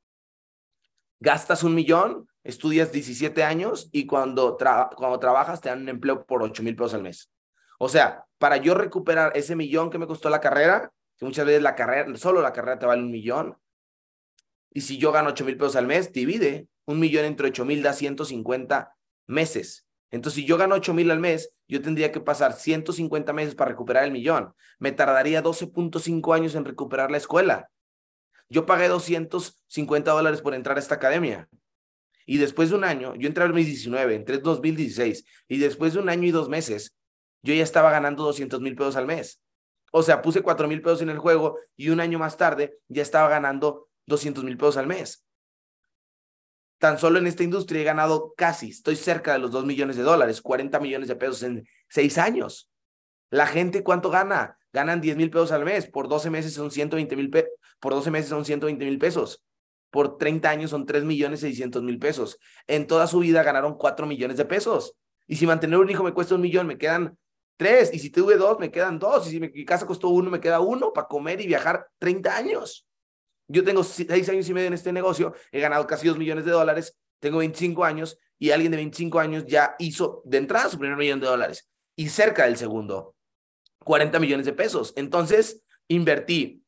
[1.20, 4.58] gastas un millón, estudias 17 años y cuando,
[4.96, 7.32] cuando trabajas te dan un empleo por 8 mil pesos al mes.
[7.80, 11.62] O sea, para yo recuperar ese millón que me costó la carrera, que muchas veces
[11.62, 13.58] la carrera, solo la carrera te vale un millón,
[14.72, 16.68] y si yo gano 8 mil pesos al mes, divide.
[16.86, 18.96] Un millón entre 8 mil da 150
[19.28, 19.88] meses.
[20.12, 23.72] Entonces, si yo gano 8 mil al mes, yo tendría que pasar 150 meses para
[23.72, 24.54] recuperar el millón.
[24.80, 27.70] Me tardaría 12.5 años en recuperar la escuela.
[28.50, 31.48] Yo pagué 250 dólares por entrar a esta academia.
[32.32, 36.00] Y después de un año, yo entré en 2019, entré en 2016, y después de
[36.00, 36.96] un año y dos meses,
[37.42, 39.42] yo ya estaba ganando 200 mil pesos al mes.
[39.92, 43.02] O sea, puse 4 mil pesos en el juego y un año más tarde ya
[43.02, 45.26] estaba ganando 200 mil pesos al mes.
[46.78, 50.04] Tan solo en esta industria he ganado casi, estoy cerca de los 2 millones de
[50.04, 52.70] dólares, 40 millones de pesos en 6 años.
[53.32, 54.56] La gente, ¿cuánto gana?
[54.72, 55.88] Ganan 10 mil pesos al mes.
[55.88, 59.44] Por 12 meses son 120 mil pesos por 12 meses son 120 mil pesos.
[59.92, 62.38] Por 30 años son 3 millones 600 mil pesos.
[62.68, 64.96] En toda su vida ganaron 4 millones de pesos.
[65.28, 67.18] Y si mantener un hijo me cuesta un millón, me quedan
[67.58, 67.94] tres.
[67.94, 69.28] Y si tuve dos, me quedan dos.
[69.28, 72.86] Y si mi casa costó uno, me queda uno para comer y viajar 30 años.
[73.52, 76.52] Yo tengo seis años y medio en este negocio, he ganado casi dos millones de
[76.52, 80.98] dólares, tengo 25 años y alguien de 25 años ya hizo de entrada su primer
[80.98, 83.16] millón de dólares y cerca del segundo,
[83.84, 84.94] 40 millones de pesos.
[84.96, 86.64] Entonces, invertí.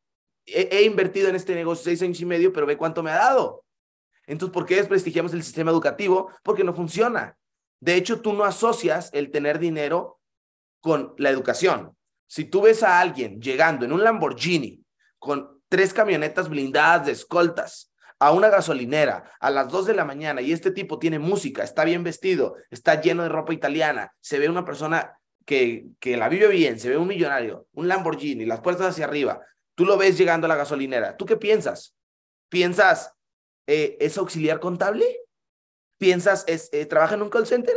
[0.45, 3.63] He, invertido en este negocio seis años y medio, pero ve cuánto me ha dado.
[4.25, 6.31] Entonces, ¿por qué desprestigiamos el sistema educativo?
[6.43, 7.37] Porque no funciona.
[7.79, 10.19] De hecho, tú no asocias el tener dinero
[10.81, 11.95] con la educación.
[12.27, 14.83] Si tú ves a alguien llegando en un Lamborghini
[15.19, 20.41] con tres camionetas blindadas de escoltas a una gasolinera a las dos de la mañana
[20.41, 24.47] y este tipo tiene música, está bien vestido, está lleno de ropa italiana, se ve
[24.47, 28.89] una persona que, que la vive bien, se ve un millonario, un Lamborghini, las puertas
[28.89, 29.41] hacia arriba,
[29.81, 31.95] tú lo ves llegando a la gasolinera, ¿tú qué piensas?
[32.49, 33.15] ¿Piensas,
[33.65, 35.21] eh, es auxiliar contable?
[35.97, 37.75] ¿Piensas, es, eh, trabaja en un call center?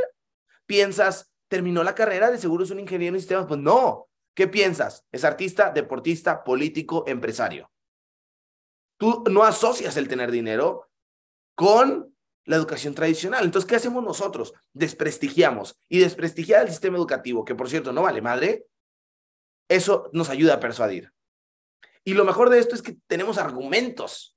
[0.67, 3.47] ¿Piensas, terminó la carrera, de seguro es un ingeniero en sistemas?
[3.47, 4.11] Pues no.
[4.35, 5.07] ¿Qué piensas?
[5.13, 7.73] Es artista, deportista, político, empresario.
[8.99, 10.91] Tú no asocias el tener dinero
[11.55, 12.15] con
[12.45, 13.47] la educación tradicional.
[13.47, 14.53] Entonces, ¿qué hacemos nosotros?
[14.75, 15.79] Desprestigiamos.
[15.89, 18.67] Y desprestigiar el sistema educativo, que por cierto no vale madre,
[19.71, 21.14] eso nos ayuda a persuadir.
[22.05, 24.37] Y lo mejor de esto es que tenemos argumentos.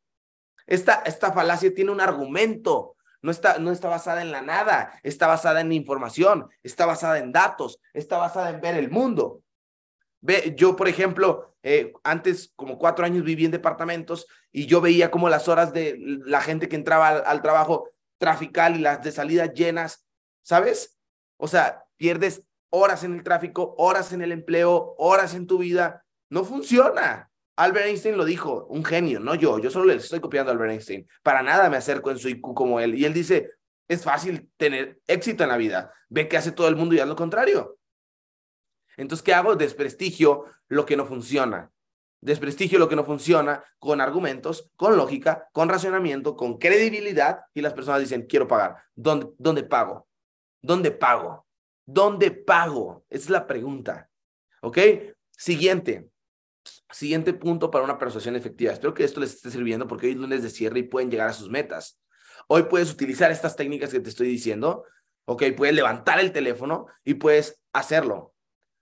[0.66, 2.96] Esta, esta falacia tiene un argumento.
[3.22, 7.32] No está, no está basada en la nada, está basada en información, está basada en
[7.32, 9.42] datos, está basada en ver el mundo.
[10.22, 15.12] Ve, yo, por ejemplo, eh, antes, como cuatro años, viví en departamentos y yo veía
[15.12, 19.52] como las horas de la gente que entraba al, trabajo trafical y las de salida
[19.52, 20.06] llenas,
[20.44, 20.98] ¿sabes?
[21.38, 26.06] O sea, pierdes horas en el tráfico, horas en el empleo, horas en tu vida.
[26.30, 27.32] No funciona.
[27.58, 30.72] Albert Einstein lo dijo, un genio, no yo, yo solo le estoy copiando a Albert
[30.72, 31.08] Einstein.
[31.24, 32.96] Para nada me acerco en su IQ como él.
[32.96, 33.52] Y él dice,
[33.88, 35.92] es fácil tener éxito en la vida.
[36.08, 37.80] Ve que hace todo el mundo y haz lo contrario.
[38.96, 39.56] Entonces, ¿qué hago?
[39.56, 41.72] Desprestigio lo que no funciona.
[42.22, 47.74] Desprestigio lo que no funciona con argumentos, con lógica, con racionamiento, con credibilidad y las
[47.74, 48.78] personas dicen, quiero pagar.
[48.96, 50.08] ¿Dónde, dónde pago?
[50.62, 51.48] ¿Dónde pago?
[51.86, 53.04] ¿Dónde pago?
[53.10, 54.10] es la pregunta.
[54.62, 54.78] ¿Ok?
[55.32, 56.10] Siguiente.
[56.90, 58.72] Siguiente punto para una persuasión efectiva.
[58.72, 61.28] Espero que esto les esté sirviendo porque hoy es lunes de cierre y pueden llegar
[61.28, 62.00] a sus metas.
[62.48, 64.86] Hoy puedes utilizar estas técnicas que te estoy diciendo.
[65.26, 68.34] Ok, puedes levantar el teléfono y puedes hacerlo.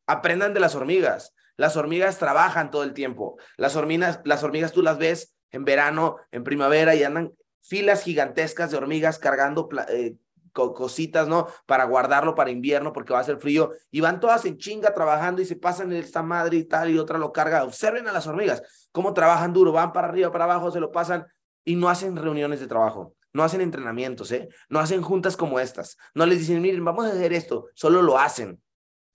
[0.06, 1.34] Aprendan de las hormigas.
[1.58, 3.40] Las hormigas trabajan todo el tiempo.
[3.58, 8.70] Las hormigas, las hormigas tú las ves en verano, en primavera y andan filas gigantescas
[8.70, 10.16] de hormigas cargando eh,
[10.56, 11.48] cositas, ¿no?
[11.66, 15.42] Para guardarlo para invierno porque va a ser frío y van todas en chinga trabajando
[15.42, 17.64] y se pasan esta madre y tal y otra lo carga.
[17.64, 21.26] Observen a las hormigas, cómo trabajan duro, van para arriba, para abajo, se lo pasan
[21.64, 23.16] y no hacen reuniones de trabajo.
[23.34, 24.48] No hacen entrenamientos, ¿eh?
[24.70, 25.98] No hacen juntas como estas.
[26.14, 27.68] No les dicen, miren, vamos a hacer esto.
[27.74, 28.62] Solo lo hacen.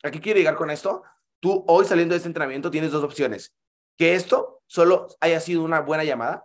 [0.02, 1.02] ¿A qué quiero llegar con esto?
[1.40, 3.54] Tú hoy saliendo de este entrenamiento tienes dos opciones.
[3.96, 6.44] Que esto solo haya sido una buena llamada,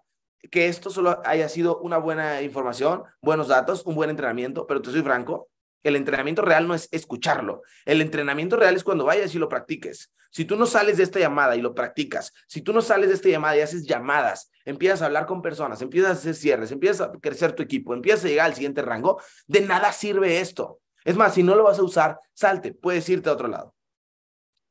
[0.51, 4.91] que esto solo haya sido una buena información, buenos datos, un buen entrenamiento, pero te
[4.91, 5.49] soy franco,
[5.84, 7.62] el entrenamiento real no es escucharlo.
[7.86, 10.12] El entrenamiento real es cuando vayas y lo practiques.
[10.31, 13.15] Si tú no sales de esta llamada y lo practicas, si tú no sales de
[13.15, 17.01] esta llamada y haces llamadas, empiezas a hablar con personas, empiezas a hacer cierres, empiezas
[17.01, 20.79] a crecer tu equipo, empiezas a llegar al siguiente rango, de nada sirve esto.
[21.03, 23.74] Es más, si no lo vas a usar, salte, puedes irte a otro lado.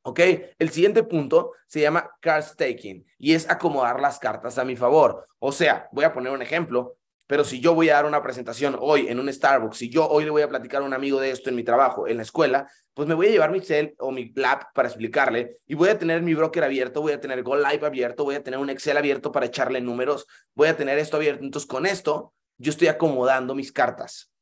[0.07, 0.19] ¿Ok?
[0.59, 5.27] El siguiente punto se llama card staking y es acomodar las cartas a mi favor.
[5.39, 8.77] O sea, voy a poner un ejemplo, pero si yo voy a dar una presentación
[8.79, 11.31] hoy en un Starbucks, si yo hoy le voy a platicar a un amigo de
[11.31, 14.11] esto en mi trabajo, en la escuela, pues me voy a llevar mi Excel o
[14.11, 17.55] mi lap para explicarle y voy a tener mi broker abierto, voy a tener Go
[17.55, 21.17] Live abierto, voy a tener un Excel abierto para echarle números, voy a tener esto
[21.17, 21.43] abierto.
[21.43, 24.34] Entonces, con esto, yo estoy acomodando mis cartas.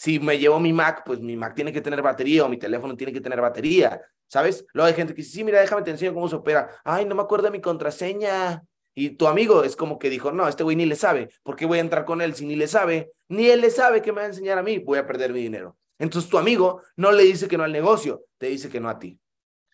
[0.00, 2.96] Si me llevo mi Mac, pues mi Mac tiene que tener batería o mi teléfono
[2.96, 4.64] tiene que tener batería, ¿sabes?
[4.72, 6.70] Luego hay gente que dice, sí, mira, déjame te enseño cómo se opera.
[6.84, 8.64] Ay, no me acuerdo de mi contraseña.
[8.94, 11.28] Y tu amigo es como que dijo, no, este güey ni le sabe.
[11.42, 13.12] ¿Por qué voy a entrar con él si ni le sabe?
[13.28, 14.78] Ni él le sabe que me va a enseñar a mí.
[14.78, 15.76] Voy a perder mi dinero.
[15.98, 18.98] Entonces tu amigo no le dice que no al negocio, te dice que no a
[18.98, 19.20] ti.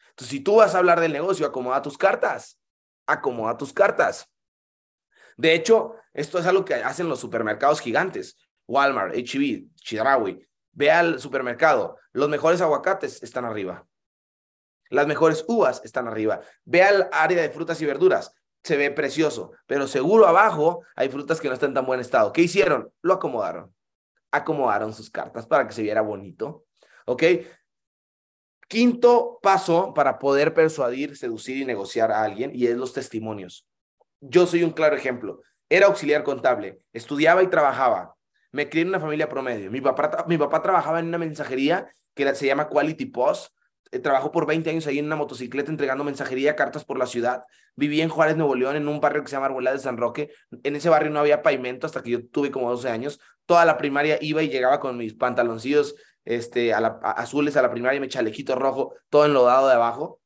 [0.08, 2.58] Entonces si tú vas a hablar del negocio, acomoda tus cartas.
[3.06, 4.28] Acomoda tus cartas.
[5.36, 8.36] De hecho, esto es algo que hacen los supermercados gigantes.
[8.66, 13.86] Walmart, HB, Chedraui, ve al supermercado, los mejores aguacates están arriba.
[14.88, 16.40] Las mejores uvas están arriba.
[16.64, 18.32] Ve al área de frutas y verduras,
[18.66, 22.32] se ve precioso, pero seguro abajo hay frutas que no están en tan buen estado.
[22.32, 22.92] ¿Qué hicieron?
[23.00, 23.72] Lo acomodaron.
[24.32, 26.64] Acomodaron sus cartas para que se viera bonito.
[27.06, 27.22] ¿Ok?
[28.68, 33.68] Quinto paso para poder persuadir, seducir y negociar a alguien y es los testimonios.
[34.20, 35.42] Yo soy un claro ejemplo.
[35.68, 38.15] Era auxiliar contable, estudiaba y trabajaba,
[38.56, 39.70] me crié en una familia promedio.
[39.70, 43.52] Mi papá, mi papá trabajaba en una mensajería que se llama Quality Post.
[43.92, 47.42] Eh, trabajó por 20 años ahí en una motocicleta entregando mensajería, cartas por la ciudad.
[47.74, 50.30] Viví en Juárez, Nuevo León, en un barrio que se llama Arboleda de San Roque.
[50.62, 53.20] En ese barrio no había pavimento hasta que yo tuve como 12 años.
[53.44, 57.70] Toda la primaria iba y llegaba con mis pantaloncillos este, a la, azules a la
[57.70, 60.18] primaria, mi chalequito rojo, todo enlodado de abajo,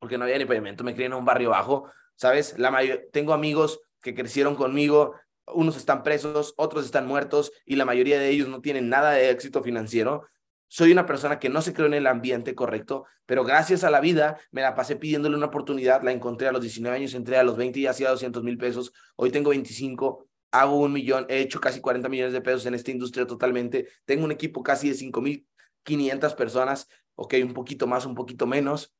[0.00, 0.82] porque no había ni pavimento.
[0.82, 2.58] Me crié en un barrio bajo, ¿sabes?
[2.58, 2.76] La
[3.12, 5.14] tengo amigos que crecieron conmigo,
[5.46, 9.30] unos están presos, otros están muertos y la mayoría de ellos no tienen nada de
[9.30, 10.26] éxito financiero.
[10.68, 14.00] Soy una persona que no se creó en el ambiente correcto, pero gracias a la
[14.00, 17.42] vida me la pasé pidiéndole una oportunidad, la encontré a los 19 años, entré a
[17.42, 21.60] los 20 y hacía 200 mil pesos, hoy tengo 25, hago un millón, he hecho
[21.60, 26.34] casi 40 millones de pesos en esta industria totalmente, tengo un equipo casi de 5.500
[26.34, 28.94] personas, ok, un poquito más, un poquito menos,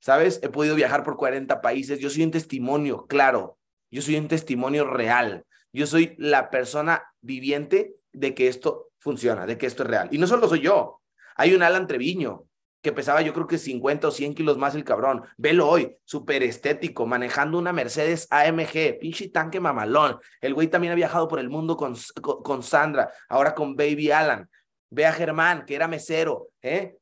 [0.00, 0.40] ¿sabes?
[0.42, 3.58] He podido viajar por 40 países, yo soy un testimonio, claro,
[3.92, 9.56] yo soy un testimonio real, yo soy la persona viviente de que esto funciona, de
[9.56, 10.08] que esto es real.
[10.10, 11.00] Y no solo soy yo,
[11.36, 12.46] hay un Alan Treviño
[12.82, 15.22] que pesaba yo creo que 50 o 100 kilos más el cabrón.
[15.36, 20.18] Velo hoy, súper estético, manejando una Mercedes AMG, pinche tanque mamalón.
[20.40, 24.50] El güey también ha viajado por el mundo con, con, Sandra, ahora con Baby Alan.
[24.90, 26.96] Ve a Germán, que era mesero, ¿eh?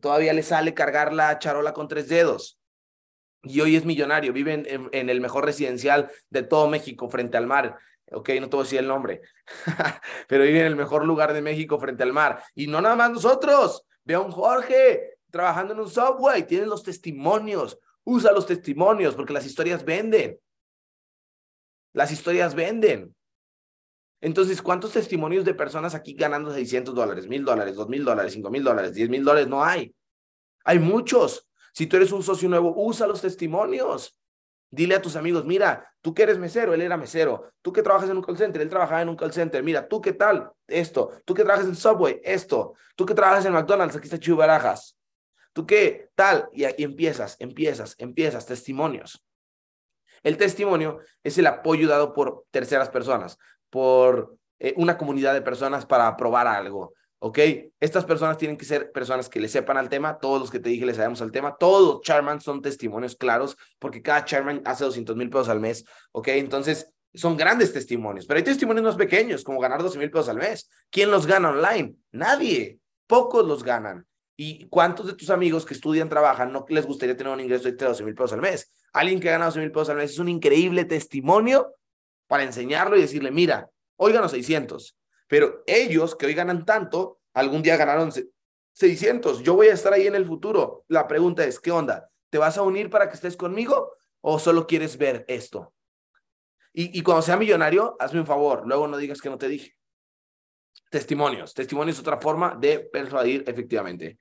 [0.00, 2.55] Todavía le sale cargar la charola con tres dedos.
[3.42, 7.46] Y hoy es millonario, vive en, en el mejor residencial de todo México, frente al
[7.46, 7.78] mar
[8.12, 9.22] ok, no te voy a decir el nombre,
[10.28, 12.42] pero vive en el mejor lugar de México frente al mar.
[12.54, 16.82] Y no nada más nosotros, ve a un Jorge trabajando en un subway, tienen los
[16.82, 20.38] testimonios, usa los testimonios porque las historias venden.
[21.92, 23.14] Las historias venden.
[24.20, 28.94] Entonces, ¿cuántos testimonios de personas aquí ganando 600 dólares, 1000 dólares, 2000 dólares, 5000 dólares,
[28.94, 29.48] 10 mil dólares?
[29.48, 29.94] No hay.
[30.64, 31.45] Hay muchos.
[31.76, 34.18] Si tú eres un socio nuevo, usa los testimonios.
[34.70, 37.52] Dile a tus amigos, mira, tú que eres mesero, él era mesero.
[37.60, 39.62] Tú que trabajas en un call center, él trabajaba en un call center.
[39.62, 41.10] Mira, tú qué tal, esto.
[41.26, 42.76] Tú que trabajas en Subway, esto.
[42.96, 44.96] Tú que trabajas en McDonald's, aquí está Chivo Barajas.
[45.52, 49.22] Tú qué tal, y aquí empiezas, empiezas, empiezas, testimonios.
[50.22, 55.84] El testimonio es el apoyo dado por terceras personas, por eh, una comunidad de personas
[55.84, 56.94] para probar algo.
[57.18, 57.38] ¿Ok?
[57.80, 60.68] Estas personas tienen que ser personas que le sepan al tema, todos los que te
[60.68, 64.84] dije le sabemos al tema, todos los Charman son testimonios claros, porque cada Charman hace
[64.84, 66.28] 200 mil pesos al mes, ¿ok?
[66.28, 70.36] Entonces, son grandes testimonios, pero hay testimonios más pequeños, como ganar 12 mil pesos al
[70.36, 70.68] mes.
[70.90, 71.94] ¿Quién los gana online?
[72.12, 74.06] Nadie, pocos los ganan.
[74.36, 77.72] ¿Y cuántos de tus amigos que estudian, trabajan, no les gustaría tener un ingreso de
[77.72, 78.70] 12 mil pesos al mes?
[78.92, 81.74] Alguien que gana 12 mil pesos al mes es un increíble testimonio
[82.26, 84.94] para enseñarlo y decirle, mira, hoy gano 600,
[85.26, 88.10] pero ellos que hoy ganan tanto, algún día ganaron
[88.72, 89.42] 600.
[89.42, 90.84] Yo voy a estar ahí en el futuro.
[90.88, 92.10] La pregunta es, ¿qué onda?
[92.30, 95.72] ¿Te vas a unir para que estés conmigo o solo quieres ver esto?
[96.78, 99.74] Y, cuando sea millonario, hazme un favor, luego no digas que no te dije.
[100.90, 101.54] Testimonios.
[101.54, 104.18] Testimonios es otra forma de persuadir efectivamente.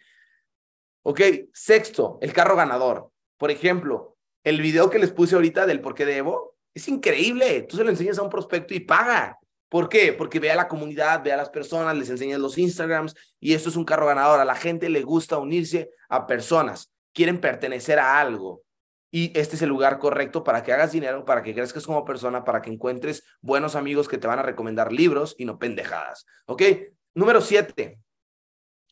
[1.04, 1.20] Ok,
[1.52, 3.12] sexto, el carro ganador.
[3.38, 7.64] Por ejemplo, el video que les puse ahorita del por qué debo es increíble.
[7.64, 9.38] Tú se lo enseñas a un prospecto y paga.
[9.70, 10.14] ¿Por qué?
[10.14, 13.70] Porque ve a la comunidad, ve a las personas, les enseñas los Instagrams y esto
[13.70, 14.40] es un carro ganador.
[14.40, 18.64] A la gente le gusta unirse a personas, quieren pertenecer a algo.
[19.12, 22.44] Y este es el lugar correcto para que hagas dinero, para que crezcas como persona,
[22.44, 26.26] para que encuentres buenos amigos que te van a recomendar libros y no pendejadas.
[26.46, 26.62] ¿Ok?
[27.14, 28.00] Número siete.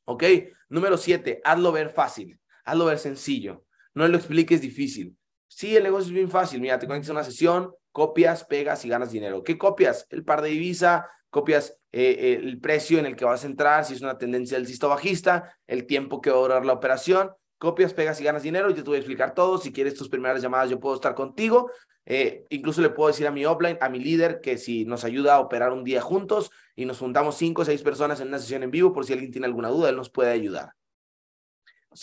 [0.06, 0.24] ¿Ok?
[0.70, 3.66] Número siete, hazlo ver fácil, hazlo ver sencillo.
[3.94, 5.16] No lo expliques difícil.
[5.48, 6.62] Sí, el negocio es bien fácil.
[6.62, 9.44] Mira, te conectas a una sesión, copias, pegas y ganas dinero.
[9.44, 10.06] ¿Qué copias?
[10.10, 13.86] El par de divisa, copias eh, eh, el precio en el que vas a entrar,
[13.86, 17.32] si es una tendencia alcista o bajista, el tiempo que va a durar la operación,
[17.60, 18.72] copias, pegas y ganas dinero.
[18.72, 19.60] Yo te voy a explicar todo.
[19.60, 21.72] Si quieres tus primeras llamadas, yo puedo estar contigo.
[22.06, 25.36] Eh, incluso le puedo decir a mi offline, a mi líder, que si nos ayuda
[25.36, 28.64] a operar un día juntos y nos juntamos cinco o seis personas en una sesión
[28.64, 30.74] en vivo, por si alguien tiene alguna duda, él nos puede ayudar.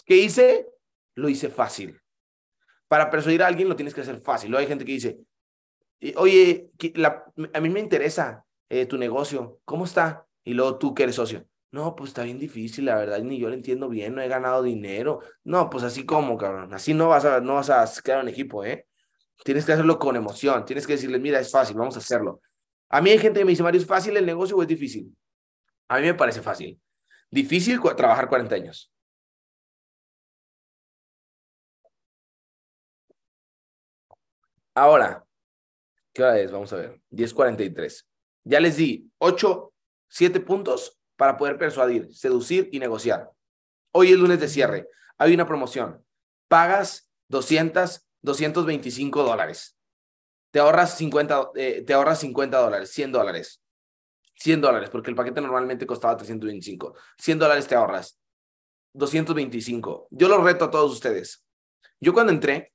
[0.07, 0.69] ¿Qué hice?
[1.17, 2.01] Lo hice fácil.
[2.87, 4.55] Para persuadir a alguien lo tienes que hacer fácil.
[4.57, 5.19] Hay gente que dice,
[6.17, 6.71] oye,
[7.53, 10.27] a mí me interesa eh, tu negocio, ¿cómo está?
[10.45, 11.47] Y luego tú que eres socio.
[11.73, 14.63] No, pues está bien difícil, la verdad, ni yo lo entiendo bien, no he ganado
[14.63, 15.21] dinero.
[15.45, 18.65] No, pues así como, cabrón, así no vas a, no vas a quedar en equipo,
[18.65, 18.87] ¿eh?
[19.45, 22.41] Tienes que hacerlo con emoción, tienes que decirles, mira, es fácil, vamos a hacerlo.
[22.89, 25.15] A mí hay gente que me dice, Mario, ¿es fácil el negocio o es difícil?
[25.89, 26.81] A mí me parece fácil.
[27.31, 28.93] Difícil trabajar 40 años.
[34.75, 35.25] Ahora,
[36.13, 36.51] ¿Qué hora es?
[36.51, 37.01] Vamos a ver.
[37.11, 38.07] 10.43.
[38.45, 39.73] Ya les di 8,
[40.09, 43.31] 7 puntos para poder persuadir, seducir y negociar.
[43.93, 44.89] Hoy es lunes de cierre.
[45.19, 46.05] Hay una promoción.
[46.49, 49.77] Pagas 200, 225 dólares.
[50.51, 53.63] Te ahorras 50, eh, te ahorras 50 dólares, 100 dólares.
[54.35, 56.97] 100 dólares, porque el paquete normalmente costaba 325.
[57.19, 58.19] 100 dólares te ahorras.
[58.95, 60.09] 225.
[60.11, 61.45] Yo lo reto a todos ustedes.
[62.01, 62.73] Yo cuando entré,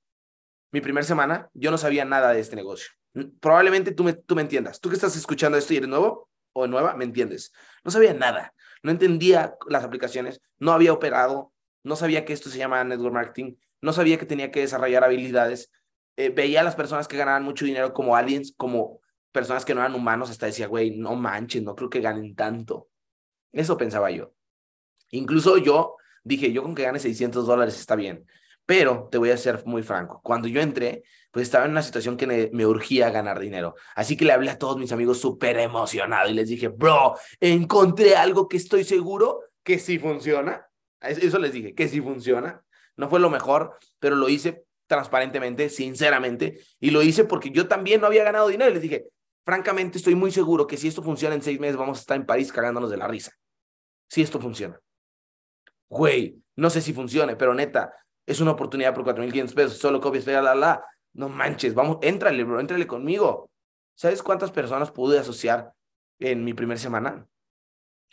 [0.72, 2.92] mi primera semana, yo no sabía nada de este negocio.
[3.40, 4.80] Probablemente tú me, tú me entiendas.
[4.80, 7.54] Tú que estás escuchando esto y eres nuevo o nueva, me entiendes.
[7.84, 8.54] No sabía nada.
[8.84, 10.42] No entendía las aplicaciones.
[10.60, 11.54] No había operado.
[11.84, 13.56] No sabía que esto se llama network marketing.
[13.82, 15.72] No sabía que tenía que desarrollar habilidades.
[16.18, 19.02] Eh, veía a las personas que ganaban mucho dinero como aliens, como
[19.32, 20.30] personas que no eran humanos.
[20.30, 22.90] Hasta decía, güey, no manches, no creo que ganen tanto.
[23.52, 24.34] Eso pensaba yo.
[25.12, 28.26] Incluso yo dije, yo con que gane 600 dólares está bien.
[28.66, 32.18] Pero te voy a ser muy franco, cuando yo entré, pues estaba en una situación
[32.18, 33.76] que me, urgía ganar dinero.
[33.96, 38.16] Así que le hablé a todos mis amigos súper emocionado y les dije, bro, encontré
[38.16, 40.66] algo que estoy seguro que sí funciona.
[41.02, 42.64] Eso les dije, que sí funciona.
[42.96, 48.02] No fue lo mejor, pero lo hice transparentemente, sinceramente, y lo hice porque yo también
[48.02, 48.72] no había ganado dinero.
[48.72, 49.10] Y les dije,
[49.44, 52.26] francamente, estoy muy seguro que si esto funciona en seis meses, vamos a estar en
[52.26, 53.32] París cagándonos de la risa.
[54.08, 54.80] Si esto funciona.
[55.90, 57.94] Güey, no sé si funcione, pero neta,
[58.26, 60.86] es una oportunidad por 4.500 pesos, solo copias, la, la.
[61.14, 63.50] No manches, vamos, éntrale, bro, éntrale conmigo.
[63.96, 65.72] ¿Sabes cuántas personas pude asociar
[66.20, 67.26] en mi primera semana?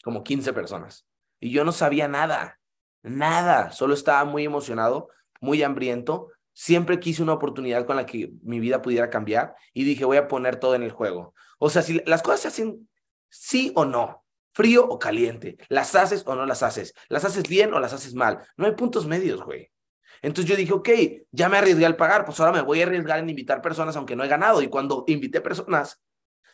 [0.04, 1.06] Como 15 personas.
[1.40, 2.60] Y yo no sabía nada,
[3.02, 3.72] nada.
[3.72, 5.08] Solo estaba muy emocionado,
[5.40, 6.28] muy hambriento.
[6.52, 10.28] Siempre quise una oportunidad con la que mi vida pudiera cambiar y dije, voy a
[10.28, 11.34] poner todo en el juego.
[11.58, 12.88] O sea, si las cosas se hacen
[13.28, 17.72] sí o no, frío o caliente, las haces o no las haces, las haces bien
[17.74, 18.46] o las haces mal.
[18.56, 19.72] No hay puntos medios, güey.
[20.22, 20.88] Entonces yo dije, ok,
[21.32, 24.16] ya me arriesgué al pagar, pues ahora me voy a arriesgar en invitar personas aunque
[24.16, 24.62] no he ganado.
[24.62, 26.00] Y cuando invité personas,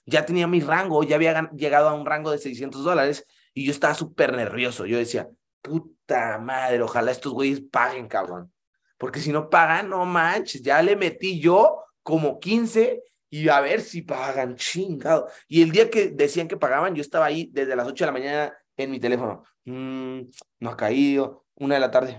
[0.07, 3.71] ya tenía mi rango, ya había llegado a un rango de 600 dólares y yo
[3.71, 4.87] estaba súper nervioso.
[4.87, 5.29] Yo decía,
[5.61, 8.51] puta madre, ojalá estos güeyes paguen, cabrón.
[8.97, 13.83] Porque si no pagan, no manches, ya le metí yo como 15 y a ver
[13.83, 15.29] si pagan, chingado.
[15.47, 18.13] Y el día que decían que pagaban, yo estaba ahí desde las 8 de la
[18.13, 19.45] mañana en mi teléfono.
[19.65, 20.23] Mm,
[20.61, 22.19] no ha caído, una de la tarde,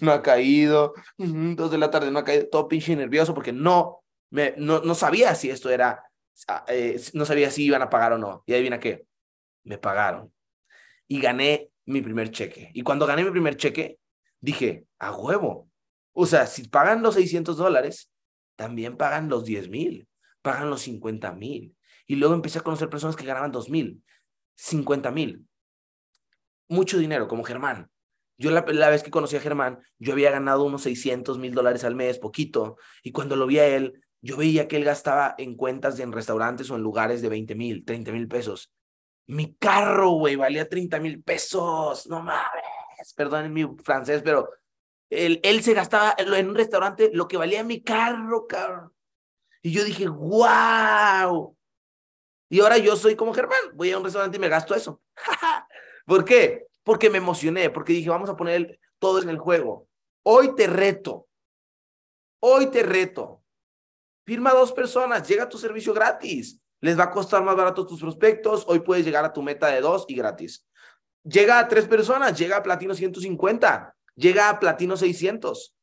[0.00, 4.02] no ha caído, dos de la tarde, no ha caído, todo pinche nervioso porque no,
[4.30, 6.02] me, no, no sabía si esto era,
[6.48, 8.42] ah, eh, no sabía si iban a pagar o no.
[8.46, 9.06] Y adivina qué,
[9.64, 10.32] me pagaron.
[11.06, 12.70] Y gané mi primer cheque.
[12.72, 13.98] Y cuando gané mi primer cheque,
[14.40, 15.68] dije, a huevo.
[16.12, 18.10] O sea, si pagan los 600 dólares,
[18.56, 20.08] también pagan los 10 mil,
[20.42, 21.76] pagan los 50 mil.
[22.06, 24.02] Y luego empecé a conocer personas que ganaban 2 mil,
[24.56, 25.46] 50 mil.
[26.68, 27.90] Mucho dinero, como Germán.
[28.40, 31.94] Yo la, vez que conocí a Germán, yo había ganado unos 600 mil dólares al
[31.94, 35.98] mes, poquito, y cuando lo vi a él, yo veía que él gastaba en cuentas
[35.98, 38.72] de, en restaurantes o en lugares de 20 mil, 30 mil pesos.
[39.26, 44.48] Mi carro, güey, valía 30 mil pesos, no mames, perdonen mi francés, pero
[45.10, 48.90] él, él se gastaba en un restaurante lo que valía mi carro, cabrón.
[49.60, 51.54] Y yo dije, wow.
[52.48, 55.02] Y ahora yo soy como Germán, voy a un restaurante y me gasto eso.
[56.06, 56.69] ¿Por qué?
[56.82, 59.86] Porque me emocioné, porque dije, vamos a poner todo en el juego.
[60.22, 61.28] Hoy te reto,
[62.40, 63.42] hoy te reto.
[64.24, 66.60] Firma dos personas, llega a tu servicio gratis.
[66.80, 68.64] Les va a costar más barato tus prospectos.
[68.68, 70.66] Hoy puedes llegar a tu meta de dos y gratis.
[71.24, 75.74] Llega a tres personas, llega a Platino 150, llega a Platino 600.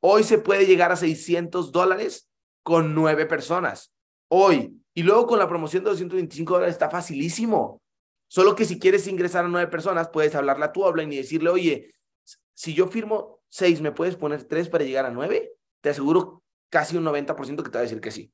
[0.00, 2.28] Hoy se puede llegar a 600 dólares
[2.62, 3.92] con nueve personas.
[4.28, 4.80] Hoy.
[4.96, 7.82] Y luego con la promoción de 225 dólares está facilísimo.
[8.28, 11.50] Solo que si quieres ingresar a nueve personas, puedes hablarle a tu habla y decirle,
[11.50, 11.94] oye,
[12.54, 15.52] si yo firmo seis, ¿me puedes poner tres para llegar a nueve?
[15.80, 18.32] Te aseguro casi un 90% que te va a decir que sí.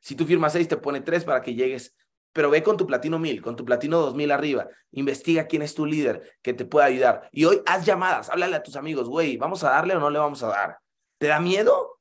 [0.00, 1.94] Si tú firmas seis, te pone tres para que llegues.
[2.32, 4.68] Pero ve con tu platino mil, con tu platino dos mil arriba.
[4.90, 7.28] Investiga quién es tu líder que te pueda ayudar.
[7.30, 10.18] Y hoy haz llamadas, háblale a tus amigos, güey, ¿vamos a darle o no le
[10.18, 10.78] vamos a dar?
[11.18, 12.00] ¿Te da miedo?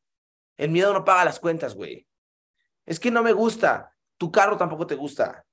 [0.58, 2.08] El miedo no paga las cuentas, güey.
[2.86, 3.94] Es que no me gusta.
[4.18, 5.46] Tu carro tampoco te gusta.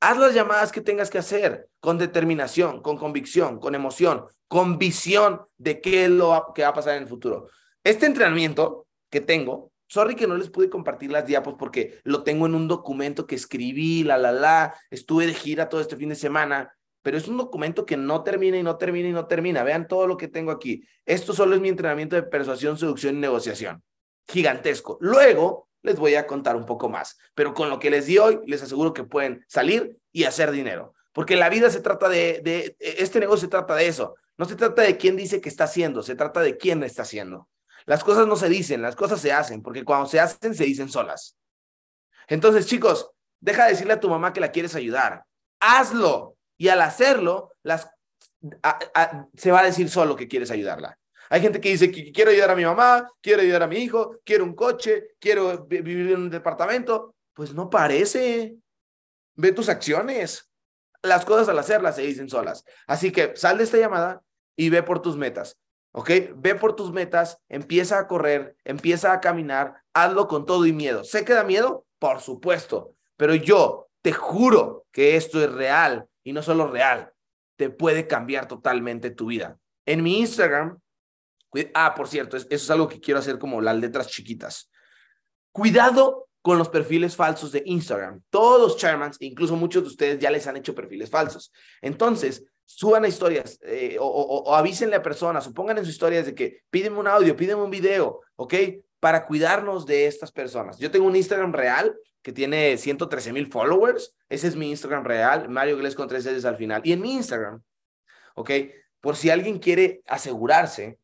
[0.00, 5.42] Haz las llamadas que tengas que hacer con determinación, con convicción, con emoción, con visión
[5.56, 7.48] de qué lo que va a pasar en el futuro.
[7.82, 12.46] Este entrenamiento que tengo, sorry que no les pude compartir las diapos porque lo tengo
[12.46, 16.16] en un documento que escribí, la, la, la, estuve de gira todo este fin de
[16.16, 16.74] semana,
[17.04, 19.62] pero es un documento que no termina y no termina y no termina.
[19.62, 20.82] Vean todo lo que tengo aquí.
[21.04, 23.82] Esto solo es mi entrenamiento de persuasión, seducción y negociación.
[24.26, 24.96] Gigantesco.
[25.02, 27.18] Luego, les voy a contar un poco más.
[27.34, 30.94] Pero con lo que les di hoy, les aseguro que pueden salir y hacer dinero.
[31.12, 34.16] Porque la vida se trata de, de, este negocio se trata de eso.
[34.36, 37.48] No se trata de quién dice que está haciendo, se trata de quién está haciendo.
[37.86, 40.88] Las cosas no se dicen, las cosas se hacen, porque cuando se hacen, se dicen
[40.88, 41.36] solas.
[42.26, 43.10] Entonces, chicos,
[43.40, 45.24] deja de decirle a tu mamá que la quieres ayudar.
[45.60, 46.36] Hazlo.
[46.56, 47.90] Y al hacerlo, las,
[49.34, 50.98] se va a decir solo que quieres ayudarla.
[51.30, 54.18] Hay gente que dice que quiero ayudar a mi mamá, quiero ayudar a mi hijo,
[54.24, 57.14] quiero un coche, quiero vivir en un departamento.
[57.32, 58.56] Pues no parece.
[59.34, 60.50] ve tus acciones.
[61.02, 62.64] Las cosas al hacerlas se dicen solas.
[62.86, 64.22] Así que sal de esta llamada
[64.56, 65.58] y ve por tus metas.
[65.92, 66.10] ¿Ok?
[66.36, 71.04] Ve por tus metas, empieza a correr, empieza a caminar, hazlo con todo y miedo.
[71.04, 71.86] ¿Sé que da miedo?
[72.00, 72.94] Por supuesto.
[73.16, 77.12] Pero yo te juro que esto es real y no solo real,
[77.56, 79.58] te puede cambiar totalmente tu vida.
[79.86, 80.80] En mi Instagram,
[81.74, 84.70] ah, por cierto, eso es algo que quiero hacer como las letras chiquitas.
[85.52, 88.20] Cuidado con los perfiles falsos de Instagram.
[88.28, 91.52] Todos los chairmans, incluso muchos de ustedes ya les han hecho perfiles falsos.
[91.80, 96.62] Entonces, suban historias eh, o, avísenle a personas o pongan en sus historias de que
[96.70, 98.54] pídeme un audio, pídeme un video, ¿ok?
[99.00, 100.78] Para cuidarnos de estas personas.
[100.78, 104.14] Yo tengo un Instagram real que tiene 113 mil followers.
[104.28, 106.82] Ese es mi Instagram real, Mario Gles con tres al final.
[106.84, 107.62] Y en mi Instagram,
[108.34, 108.50] ¿ok?
[109.00, 110.98] Por si alguien quiere asegurarse,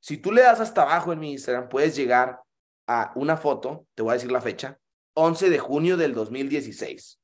[0.00, 2.40] si tú le das hasta abajo en mi Instagram, puedes llegar
[2.86, 4.78] a una foto, te voy a decir la fecha,
[5.14, 7.20] 11 de junio del 2016.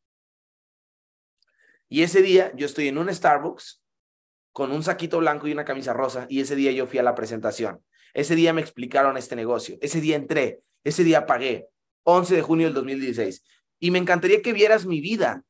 [1.89, 3.83] Y ese día yo estoy en un Starbucks
[4.53, 7.15] con un saquito blanco y una camisa rosa y ese día yo fui a la
[7.15, 7.85] presentación.
[8.15, 9.77] Ese día me explicaron este negocio.
[9.81, 10.61] Ese día entré.
[10.85, 11.69] Ese día pagué.
[12.05, 13.45] 11 de junio del 2016.
[13.79, 15.45] Y me encantaría que vieras mi vida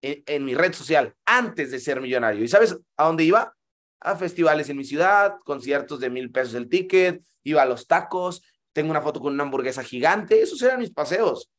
[0.00, 2.42] en, mi red social antes de ser millonario.
[2.42, 3.54] ¿Y sabes a dónde iba?
[4.00, 8.42] A festivales en mi ciudad, conciertos de mil pesos el ticket, iba a los tacos,
[8.72, 11.50] tengo una foto con una hamburguesa gigante, esos eran mis paseos.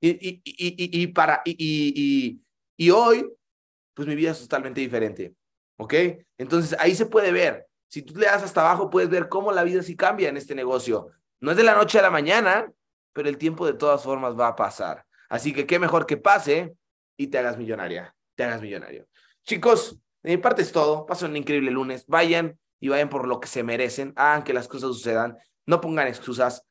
[0.00, 2.40] Y, y, y, y para, y,
[2.90, 3.30] hoy
[3.92, 5.34] pues mi vida es totalmente diferente.
[5.76, 5.94] ¿Ok?
[6.38, 7.66] Entonces ahí se puede ver.
[7.88, 10.54] Si tú le das hasta abajo, puedes ver cómo la vida sí cambia en este
[10.54, 11.08] negocio.
[11.40, 12.70] No es de la noche a la mañana,
[13.12, 15.04] pero el tiempo de todas formas va a pasar.
[15.28, 16.74] Así que qué mejor que pase
[17.16, 19.06] y te hagas millonaria, te hagas millonario.
[19.44, 21.06] Chicos, de mi parte es todo.
[21.06, 22.04] Pasen un increíble lunes.
[22.06, 24.12] Vayan y vayan por lo que se merecen.
[24.16, 25.36] Hagan que las cosas sucedan.
[25.66, 26.66] No pongan excusas.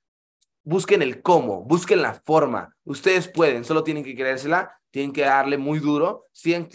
[0.64, 2.76] Busquen el cómo, busquen la forma.
[2.84, 6.70] Ustedes pueden, solo tienen que creérsela tienen que darle muy duro, sigan,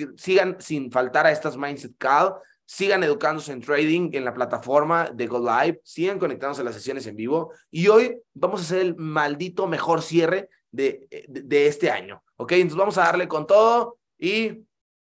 [0.61, 5.39] sin faltar a estas Mindset Call, sigan educándose en trading en la plataforma de Go
[5.39, 9.67] Live, sigan conectándose a las sesiones en vivo y hoy vamos a hacer el maldito
[9.67, 12.53] mejor cierre de, de, este año, ¿ok?
[12.53, 14.65] Entonces vamos a darle con todo y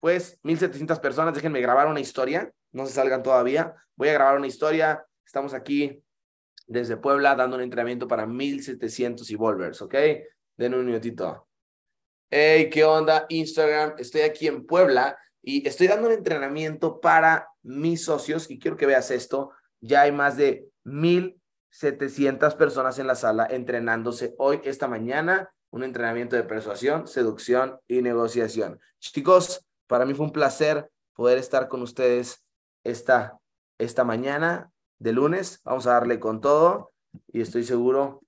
[0.06, 4.46] pues 1700 personas, déjenme grabar una historia, no se salgan todavía, voy a grabar una
[4.46, 6.00] historia, estamos aquí
[6.68, 9.96] desde Puebla dando un entrenamiento para 1700 y volvers, ¿ok?
[10.58, 11.48] Den un minutito.
[12.30, 13.26] Hey, ¿qué onda?
[13.30, 13.96] Instagram.
[13.98, 18.86] Estoy aquí en Puebla y estoy dando un entrenamiento para mis socios y quiero que
[18.86, 19.54] veas esto.
[19.82, 26.36] Ya hay más de 1.700 personas en la sala entrenándose hoy, esta mañana, un entrenamiento
[26.36, 28.80] de persuasión, seducción y negociación.
[29.00, 32.44] Chicos, para mí fue un placer poder estar con ustedes
[32.84, 33.40] esta,
[33.78, 35.62] esta mañana de lunes.
[35.64, 36.94] Vamos a darle con todo
[37.28, 38.22] y estoy seguro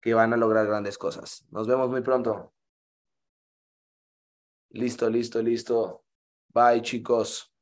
[0.00, 1.46] que van a lograr grandes cosas.
[1.50, 2.52] Nos vemos muy pronto.
[4.70, 6.04] Listo, listo, listo.
[6.48, 7.52] Bye, chicos.